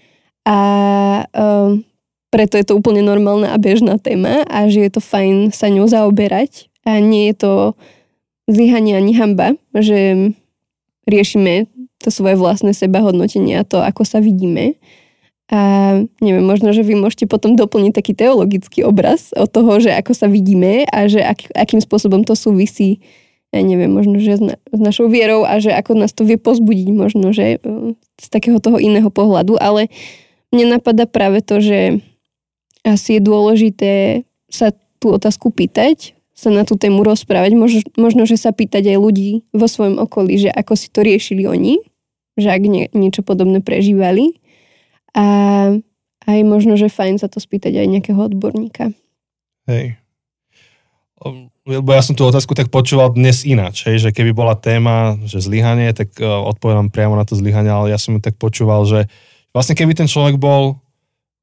[0.48, 0.58] A
[1.30, 1.84] um,
[2.30, 5.86] preto je to úplne normálna a bežná téma a že je to fajn sa ňou
[5.86, 6.68] zaoberať.
[6.86, 7.52] A nie je to
[8.46, 10.32] zlyhanie ani hamba, že
[11.06, 11.66] riešime
[11.98, 14.78] to svoje vlastné sebahodnotenie a to, ako sa vidíme.
[15.46, 20.12] A neviem, možno, že vy môžete potom doplniť taký teologický obraz od toho, že ako
[20.14, 22.98] sa vidíme a že ak, akým spôsobom to súvisí,
[23.54, 26.34] ja neviem, možno, že s, na, s našou vierou a že ako nás to vie
[26.34, 29.54] pozbudiť možno, že e, z takého toho iného pohľadu.
[29.62, 29.86] Ale
[30.50, 32.02] mne napadá práve to, že
[32.86, 33.92] asi je dôležité
[34.46, 34.70] sa
[35.02, 37.58] tú otázku pýtať, sa na tú tému rozprávať.
[37.58, 41.48] Možno, možno, že sa pýtať aj ľudí vo svojom okolí, že ako si to riešili
[41.50, 41.82] oni,
[42.38, 44.38] že ak nie, niečo podobné prežívali.
[45.16, 45.24] A
[46.28, 48.92] aj možno, že fajn sa to spýtať aj nejakého odborníka.
[49.64, 49.96] Hej.
[51.66, 55.42] Lebo ja som tú otázku tak počúval dnes ináč, hej, že keby bola téma, že
[55.42, 59.08] zlyhanie, tak uh, odpovedám priamo na to zlyhanie, ale ja som ju tak počúval, že
[59.50, 60.78] vlastne keby ten človek bol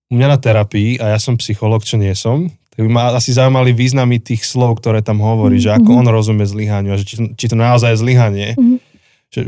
[0.09, 3.29] u mňa na terapii a ja som psycholog, čo nie som, tak by ma asi
[3.37, 5.77] zaujímali významy tých slov, ktoré tam hovorí, mm-hmm.
[5.77, 5.99] že ako mhm.
[6.01, 8.49] on rozumie zlyhaniu a že či, či to naozaj je zlyhanie.
[8.57, 8.77] Mm-hmm.
[9.29, 9.39] Že,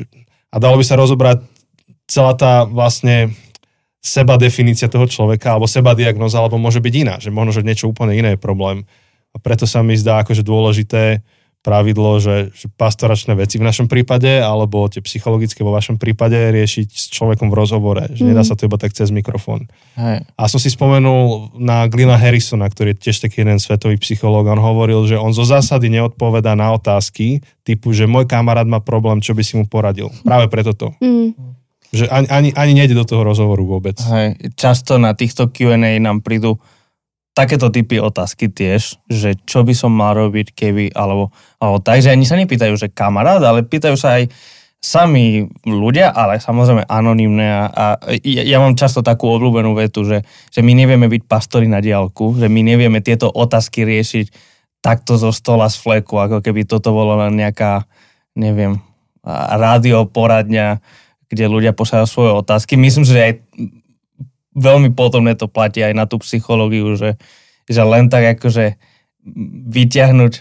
[0.53, 1.43] a dalo by sa rozobrať
[2.05, 3.33] celá tá vlastne
[4.05, 7.89] seba definícia toho človeka, alebo seba diagnoza, alebo môže byť iná, že možno, že niečo
[7.89, 8.85] úplne iné je problém.
[9.33, 11.25] A preto sa mi zdá akože dôležité
[11.65, 16.87] pravidlo, že, že pastoračné veci v našom prípade, alebo tie psychologické vo vašom prípade riešiť
[16.93, 18.05] s človekom v rozhovore.
[18.13, 18.29] Že mm.
[18.29, 19.65] nedá sa to iba tak cez mikrofón.
[19.97, 20.29] Hej.
[20.37, 24.45] A som si spomenul na Glina Harrisona, ktorý je tiež taký jeden svetový psychológ.
[24.53, 29.17] On hovoril, že on zo zásady neodpovedá na otázky typu, že môj kamarát má problém,
[29.25, 30.13] čo by si mu poradil.
[30.21, 30.93] Práve preto to.
[31.01, 31.33] Mm.
[31.89, 33.97] Že ani, ani, ani nejde do toho rozhovoru vôbec.
[33.97, 34.53] Hej.
[34.53, 36.61] Často na týchto Q&A nám prídu
[37.35, 42.09] takéto typy otázky tiež, že čo by som mal robiť, keby, alebo, alebo tak, že
[42.15, 44.31] ani sa nepýtajú, že kamarát, ale pýtajú sa aj
[44.79, 47.85] sami ľudia, ale samozrejme anonimné a, a
[48.23, 50.23] ja, ja mám často takú obľúbenú vetu, že,
[50.53, 54.31] že my nevieme byť pastori na diálku, že my nevieme tieto otázky riešiť
[54.79, 57.83] takto zo stola z fleku, ako keby toto bolo len nejaká,
[58.37, 58.79] neviem,
[59.57, 60.79] rádio poradňa,
[61.25, 62.77] kde ľudia posielajú svoje otázky.
[62.77, 63.33] Myslím že aj
[64.55, 67.19] veľmi podobné to platí aj na tú psychológiu, že,
[67.67, 68.79] že len tak akože
[69.69, 70.33] vyťahnuť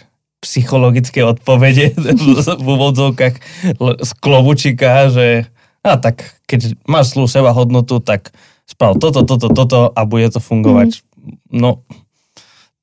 [0.45, 1.97] psychologické odpovede
[2.65, 3.35] v úvodzovkách
[3.81, 5.49] z klobučika, že
[5.85, 8.33] a tak keď máš slú seba hodnotu, tak
[8.65, 11.01] sprav toto, toto, toto a bude to fungovať.
[11.01, 11.37] Mm.
[11.53, 11.85] No,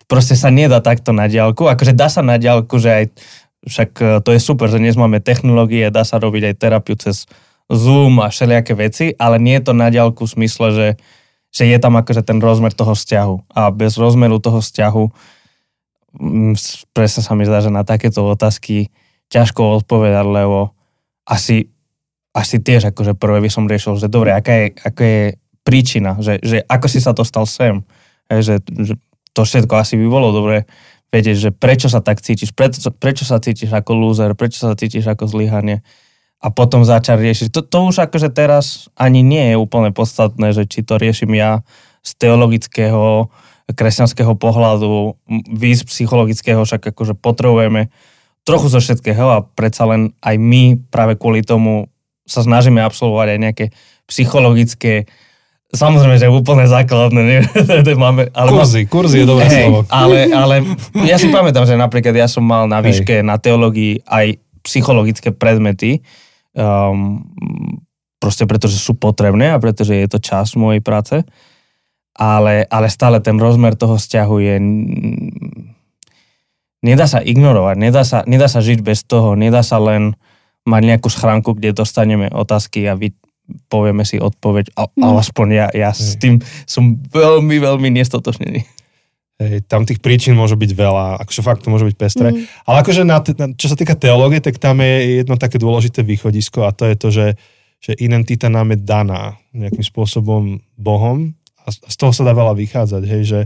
[0.06, 1.66] proste sa nedá takto na diálku.
[1.66, 3.06] Akože dá sa na diálku, že aj
[3.66, 7.26] však e, to je super, že dnes máme technológie, dá sa robiť aj terapiu cez
[7.72, 10.88] Zoom a všelijaké veci, ale nie je to na diálku v smysle, že,
[11.52, 13.52] že je tam akože ten rozmer toho vzťahu.
[13.52, 15.04] A bez rozmeru toho vzťahu
[16.16, 16.56] mm,
[16.96, 18.90] presne sa mi zdá, že na takéto otázky
[19.32, 20.76] ťažko odpovedať, lebo
[21.28, 21.72] asi
[22.32, 25.26] asi tiež akože prvé by som riešil, že dobre, aká je, aká je
[25.68, 27.84] príčina, že, že ako si sa dostal sem,
[28.32, 28.96] že, že
[29.36, 30.64] to všetko asi by bolo dobre
[31.12, 35.12] vedieť, že prečo sa tak cítiš, prečo, prečo sa cítiš ako loser, prečo sa cítiš
[35.12, 35.84] ako zlyhanie
[36.42, 37.48] a potom začať riešiť.
[37.54, 41.62] To, to už akože teraz ani nie je úplne podstatné, že či to riešim ja
[42.02, 43.30] z teologického,
[43.70, 45.16] kresťanského pohľadu,
[45.54, 47.94] vy z psychologického, však akože potrebujeme
[48.42, 51.86] trochu zo všetkého a predsa len aj my práve kvôli tomu
[52.26, 53.66] sa snažíme absolvovať aj nejaké
[54.10, 55.06] psychologické
[55.72, 57.22] Samozrejme, že úplne základné.
[57.24, 57.40] Nie?
[57.96, 58.92] Máme, ale kurzy, má...
[58.92, 59.88] kurzy je dobré hey, slovo.
[59.88, 60.56] Ale, ale
[61.08, 63.26] ja si pamätám, že napríklad ja som mal na výške hey.
[63.26, 64.36] na teológii aj
[64.68, 66.04] psychologické predmety,
[66.56, 67.24] um,
[68.22, 71.26] proste pretože sú potrebné a pretože je to čas mojej práce,
[72.14, 74.56] ale, ale stále ten rozmer toho vzťahu je...
[76.82, 80.18] Nedá sa ignorovať, nedá sa, nedá sa žiť bez toho, nedá sa len
[80.66, 83.14] mať nejakú schránku, kde dostaneme otázky a vy,
[83.70, 85.18] povieme si odpoveď, a, mm.
[85.22, 88.81] aspoň ja, ja s tým som veľmi, veľmi nestotočnený.
[89.42, 92.30] Hej, tam tých príčin môže byť veľa, akože fakt to môže byť pestré.
[92.30, 92.46] Mm.
[92.70, 93.18] Ale akože na,
[93.58, 97.08] čo sa týka teológie, tak tam je jedno také dôležité východisko a to je to,
[97.10, 97.28] že,
[97.82, 103.04] že identita nám je daná nejakým spôsobom Bohom a z toho sa dá veľa vychádzať,
[103.10, 103.40] hej, že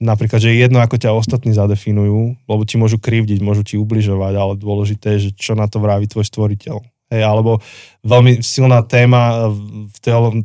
[0.00, 4.32] napríklad, že je jedno, ako ťa ostatní zadefinujú, lebo ti môžu krivdiť, môžu ti ubližovať,
[4.32, 6.80] ale dôležité je, že čo na to vraví tvoj stvoriteľ.
[7.12, 7.60] Hej, alebo
[8.00, 9.52] veľmi silná téma
[9.92, 9.96] v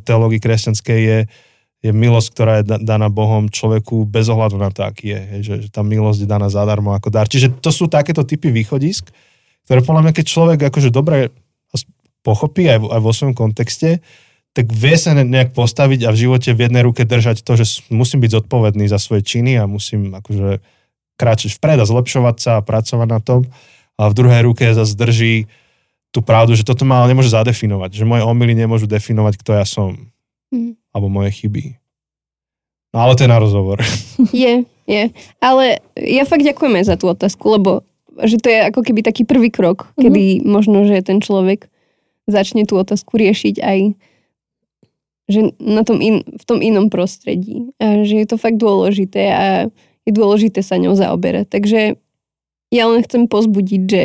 [0.04, 1.18] teológii kresťanskej je,
[1.80, 5.20] je milosť, ktorá je daná Bohom človeku bez ohľadu na to, aký je.
[5.40, 7.24] Že, že tá milosť je daná zadarmo ako dar.
[7.24, 9.08] Čiže to sú takéto typy východisk,
[9.64, 11.32] ktoré podľa mňa, keď človek akože dobre
[12.20, 14.04] pochopí aj, aj vo svojom kontexte,
[14.50, 18.20] tak vie sa nejak postaviť a v živote v jednej ruke držať to, že musím
[18.20, 20.58] byť zodpovedný za svoje činy a musím akože
[21.14, 23.46] kráčať vpred a zlepšovať sa a pracovať na tom.
[23.94, 25.46] A v druhej ruke zase drží
[26.10, 30.10] tú pravdu, že toto ma nemôže zadefinovať, že moje omily nemôžu definovať, kto ja som.
[30.50, 30.74] Mm.
[30.90, 31.80] Alebo moje chyby.
[32.90, 33.78] No ale to je na rozhovor.
[34.34, 35.02] Je, je.
[35.38, 37.86] Ale ja fakt ďakujem aj za tú otázku, lebo
[38.20, 40.02] že to je ako keby taký prvý krok, mm-hmm.
[40.02, 41.70] kedy možno, že ten človek
[42.28, 43.78] začne tú otázku riešiť aj
[45.30, 47.70] že na tom in, v tom inom prostredí.
[47.78, 49.46] A že je to fakt dôležité a
[50.02, 51.46] je dôležité sa ňou zaoberať.
[51.46, 51.80] Takže
[52.74, 54.04] ja len chcem pozbudiť, že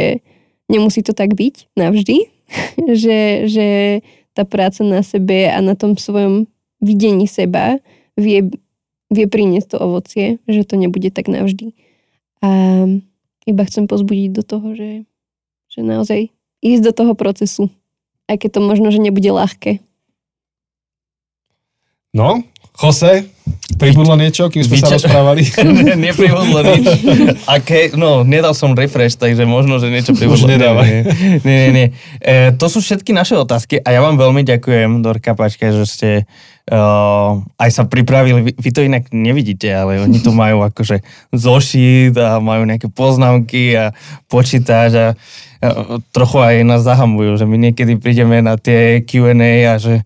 [0.70, 2.30] nemusí to tak byť navždy,
[3.02, 3.68] že, že
[4.36, 6.52] tá práca na sebe a na tom svojom
[6.84, 7.80] videní seba
[8.20, 8.52] vie,
[9.08, 11.72] vie priniesť to ovocie, že to nebude tak navždy.
[12.44, 12.84] A
[13.48, 14.92] iba chcem pozbudiť do toho, že,
[15.72, 16.30] že naozaj
[16.60, 17.72] ísť do toho procesu,
[18.28, 19.80] aj keď to možno, že nebude ľahké.
[22.16, 22.44] No,
[22.76, 23.28] Jose,
[23.76, 25.42] pribudlo niečo, kým sme Vyča- sa rozprávali?
[26.06, 26.86] Nepribudlo nič.
[27.50, 30.46] Aké, no, nedal som refresh, takže možno, že niečo pribudlo.
[30.46, 30.54] Už.
[30.54, 31.02] Nie, nie,
[31.42, 31.66] nie.
[31.74, 31.88] nie.
[32.22, 36.10] E, to sú všetky naše otázky a ja vám veľmi ďakujem, Dorka Pačka, že ste
[36.72, 38.42] uh, aj sa pripravili.
[38.42, 41.02] Vy, vy to inak nevidíte, ale oni to majú akože
[41.34, 43.94] zošit a majú nejaké poznámky a
[44.30, 45.08] počítač a,
[45.62, 45.68] a
[46.14, 50.06] trochu aj nás zahamujú, že my niekedy prídeme na tie Q&A a že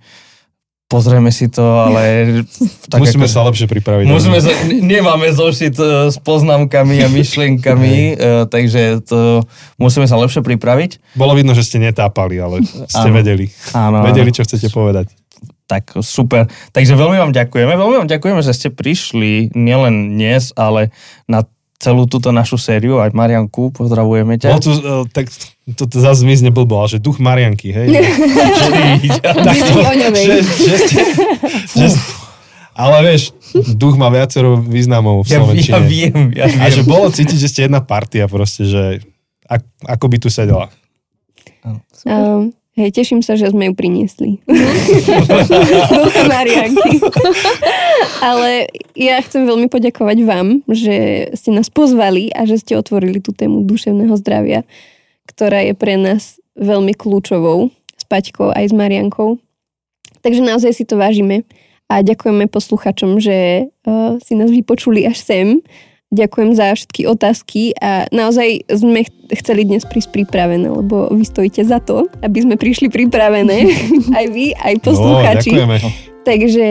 [0.89, 2.01] pozrieme si to, ale...
[2.89, 4.09] Tak musíme ako, sa lepšie pripraviť.
[4.09, 9.45] Musíme sa, nemáme zošit e, s poznámkami a myšlienkami, uh, takže to
[9.77, 11.13] musíme sa lepšie pripraviť.
[11.13, 13.45] Bolo vidno, že ste netápali, ale ste áno, vedeli.
[13.77, 15.13] Áno, vedeli, čo chcete povedať.
[15.69, 16.49] Tak super.
[16.73, 17.77] Takže veľmi vám ďakujeme.
[17.77, 20.89] Veľmi vám ďakujeme, že ste prišli nielen dnes, ale
[21.29, 21.45] na
[21.79, 24.51] celú túto našu sériu, aj Marianku, pozdravujeme ťa.
[24.51, 25.31] Bol tu, uh, tak
[25.79, 27.87] to, to zase zmizne blbo, ale že duch Marianky, hej?
[29.23, 29.79] tak to,
[30.11, 30.75] že, že,
[31.79, 31.87] že,
[32.75, 33.31] ale vieš,
[33.79, 35.71] duch má viacero významov v Slovenčine.
[35.71, 36.59] Ja viem, ja viem.
[36.63, 38.83] A že bolo cítiť, že ste jedna partia proste, že
[39.47, 40.67] ak, ako by tu sedela.
[42.07, 44.39] Um, Hej, teším sa, že sme ju priniesli.
[45.99, 47.03] Ducha Marianky.
[48.23, 53.35] Ale ja chcem veľmi poďakovať vám, že ste nás pozvali a že ste otvorili tú
[53.35, 54.63] tému duševného zdravia,
[55.27, 57.67] ktorá je pre nás veľmi kľúčovou
[57.99, 59.35] s Paťkou aj s Mariankou.
[60.23, 61.43] Takže naozaj si to vážime
[61.91, 65.59] a ďakujeme posluchačom, že uh, si nás vypočuli až sem
[66.09, 71.61] ďakujem za všetky otázky a naozaj sme ch- chceli dnes prísť pripravené, lebo vy stojíte
[71.61, 73.69] za to, aby sme prišli pripravené,
[74.19, 75.53] aj vy, aj poslucháči.
[75.53, 75.89] No.
[76.25, 76.67] Takže,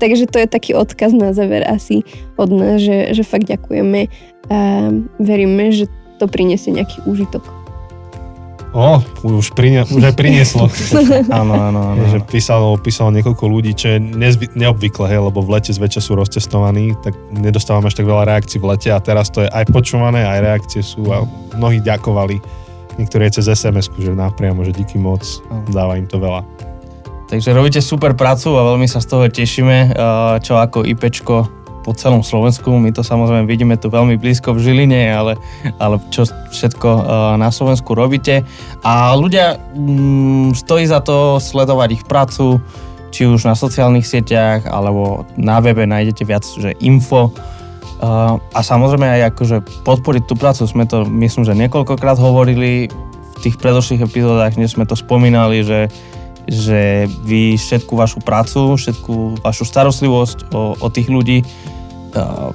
[0.00, 2.04] takže to je taký odkaz na záver asi
[2.40, 4.08] od nás, že, že fakt ďakujeme
[4.52, 4.58] a
[5.20, 5.88] veríme, že
[6.20, 7.63] to priniesie nejaký úžitok.
[8.74, 10.66] O, už, prinia, už aj prinieslo.
[11.30, 12.02] Áno, áno, áno.
[12.10, 16.18] že písalo, písalo niekoľko ľudí, čo je nezvy, neobvykle, hej, lebo v lete zväčša sú
[16.18, 20.26] rozcestovaní, tak nedostávame až tak veľa reakcií v lete a teraz to je aj počúvané,
[20.26, 21.22] aj reakcie sú a
[21.54, 22.42] mnohí ďakovali.
[22.98, 25.22] Niektorí aj cez sms že napriamo, že díky moc,
[25.70, 26.42] dáva im to veľa.
[27.30, 29.94] Takže robíte super prácu a veľmi sa z toho tešíme,
[30.42, 32.72] čo ako IPčko po celom Slovensku.
[32.80, 35.36] My to samozrejme vidíme tu veľmi blízko v Žiline, ale,
[35.76, 37.04] ale čo všetko uh,
[37.36, 38.40] na Slovensku robíte.
[38.80, 42.64] A ľudia, mm, stojí za to sledovať ich prácu,
[43.12, 47.28] či už na sociálnych sieťach, alebo na webe nájdete viac že info.
[48.00, 53.38] Uh, a samozrejme aj akože podporiť tú prácu, sme to myslím, že niekoľkokrát hovorili v
[53.44, 55.92] tých predošlých epizódach, dnes sme to spomínali, že
[56.44, 61.40] že vy všetku vašu prácu, všetku vašu starostlivosť o, o tých ľudí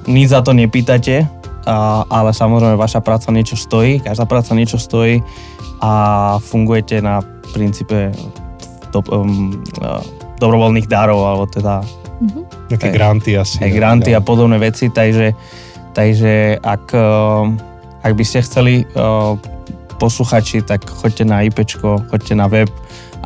[0.08, 5.20] nič za to nepýtate, uh, ale samozrejme vaša práca niečo stojí, každá práca niečo stojí
[5.80, 5.92] a
[6.40, 8.12] fungujete na princípe
[8.92, 10.00] do, um, uh,
[10.40, 11.84] dobrovoľných darov, alebo teda
[12.20, 12.44] mm-hmm.
[12.70, 13.58] Také granty asi.
[13.60, 15.34] Aj granty a podobné veci, takže,
[15.90, 17.50] takže ak, uh,
[18.06, 19.34] ak by ste chceli uh,
[19.98, 22.70] posluchači, tak choďte na IPčko, choďte na web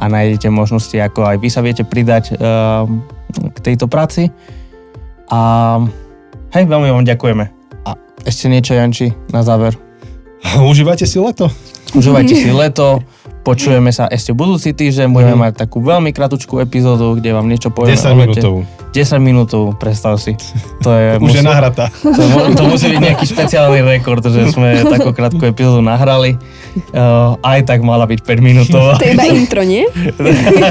[0.01, 2.89] a nájdete možnosti, ako aj vy sa viete pridať uh,
[3.55, 4.32] k tejto práci.
[5.30, 5.78] A
[6.55, 7.50] Hej, veľmi vám ďakujeme.
[7.82, 9.74] A ešte niečo, Janči, na záver.
[10.62, 11.50] Užívajte si leto.
[11.98, 13.02] Užívajte si leto.
[13.45, 15.12] Počujeme sa ešte budúci týždeň.
[15.12, 15.42] Budeme mm.
[15.45, 18.64] mať takú veľmi kratučkú epizódu, kde vám niečo povieme 10 minútovú.
[18.97, 20.32] 10 minútovú, predstav si.
[20.80, 21.92] To je, Už musí, je nahratá.
[22.01, 22.22] To,
[22.57, 26.40] to musí byť nejaký špeciálny rekord, že sme takú krátku epizódu nahrali.
[26.97, 28.97] Uh, aj tak mala byť 5 minútová.
[28.97, 29.84] To je iba intro, nie?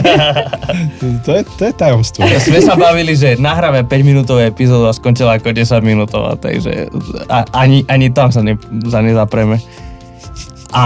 [1.30, 2.26] to, je, to je tajomstvo.
[2.42, 6.90] Sme sa bavili, že nahráme 5 minútovú epizódu a skončila ako 10 minútová, takže
[7.54, 8.58] ani, ani tam sa, ne,
[8.90, 9.62] sa nezapreme.
[10.74, 10.84] A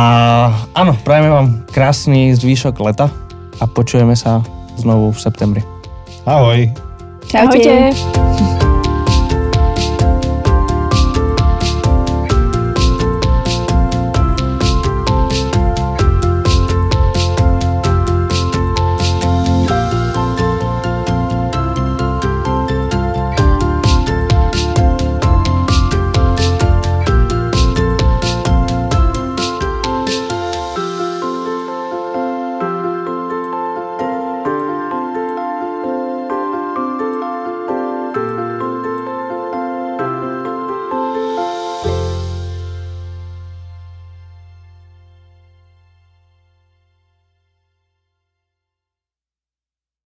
[0.76, 3.08] áno, prajeme vám krásny zvýšok leta
[3.56, 4.44] a počujeme sa
[4.76, 5.62] znovu v septembri.
[6.28, 6.68] Ahoj.
[7.32, 7.64] Čaute.
[7.96, 8.57] Ahojte.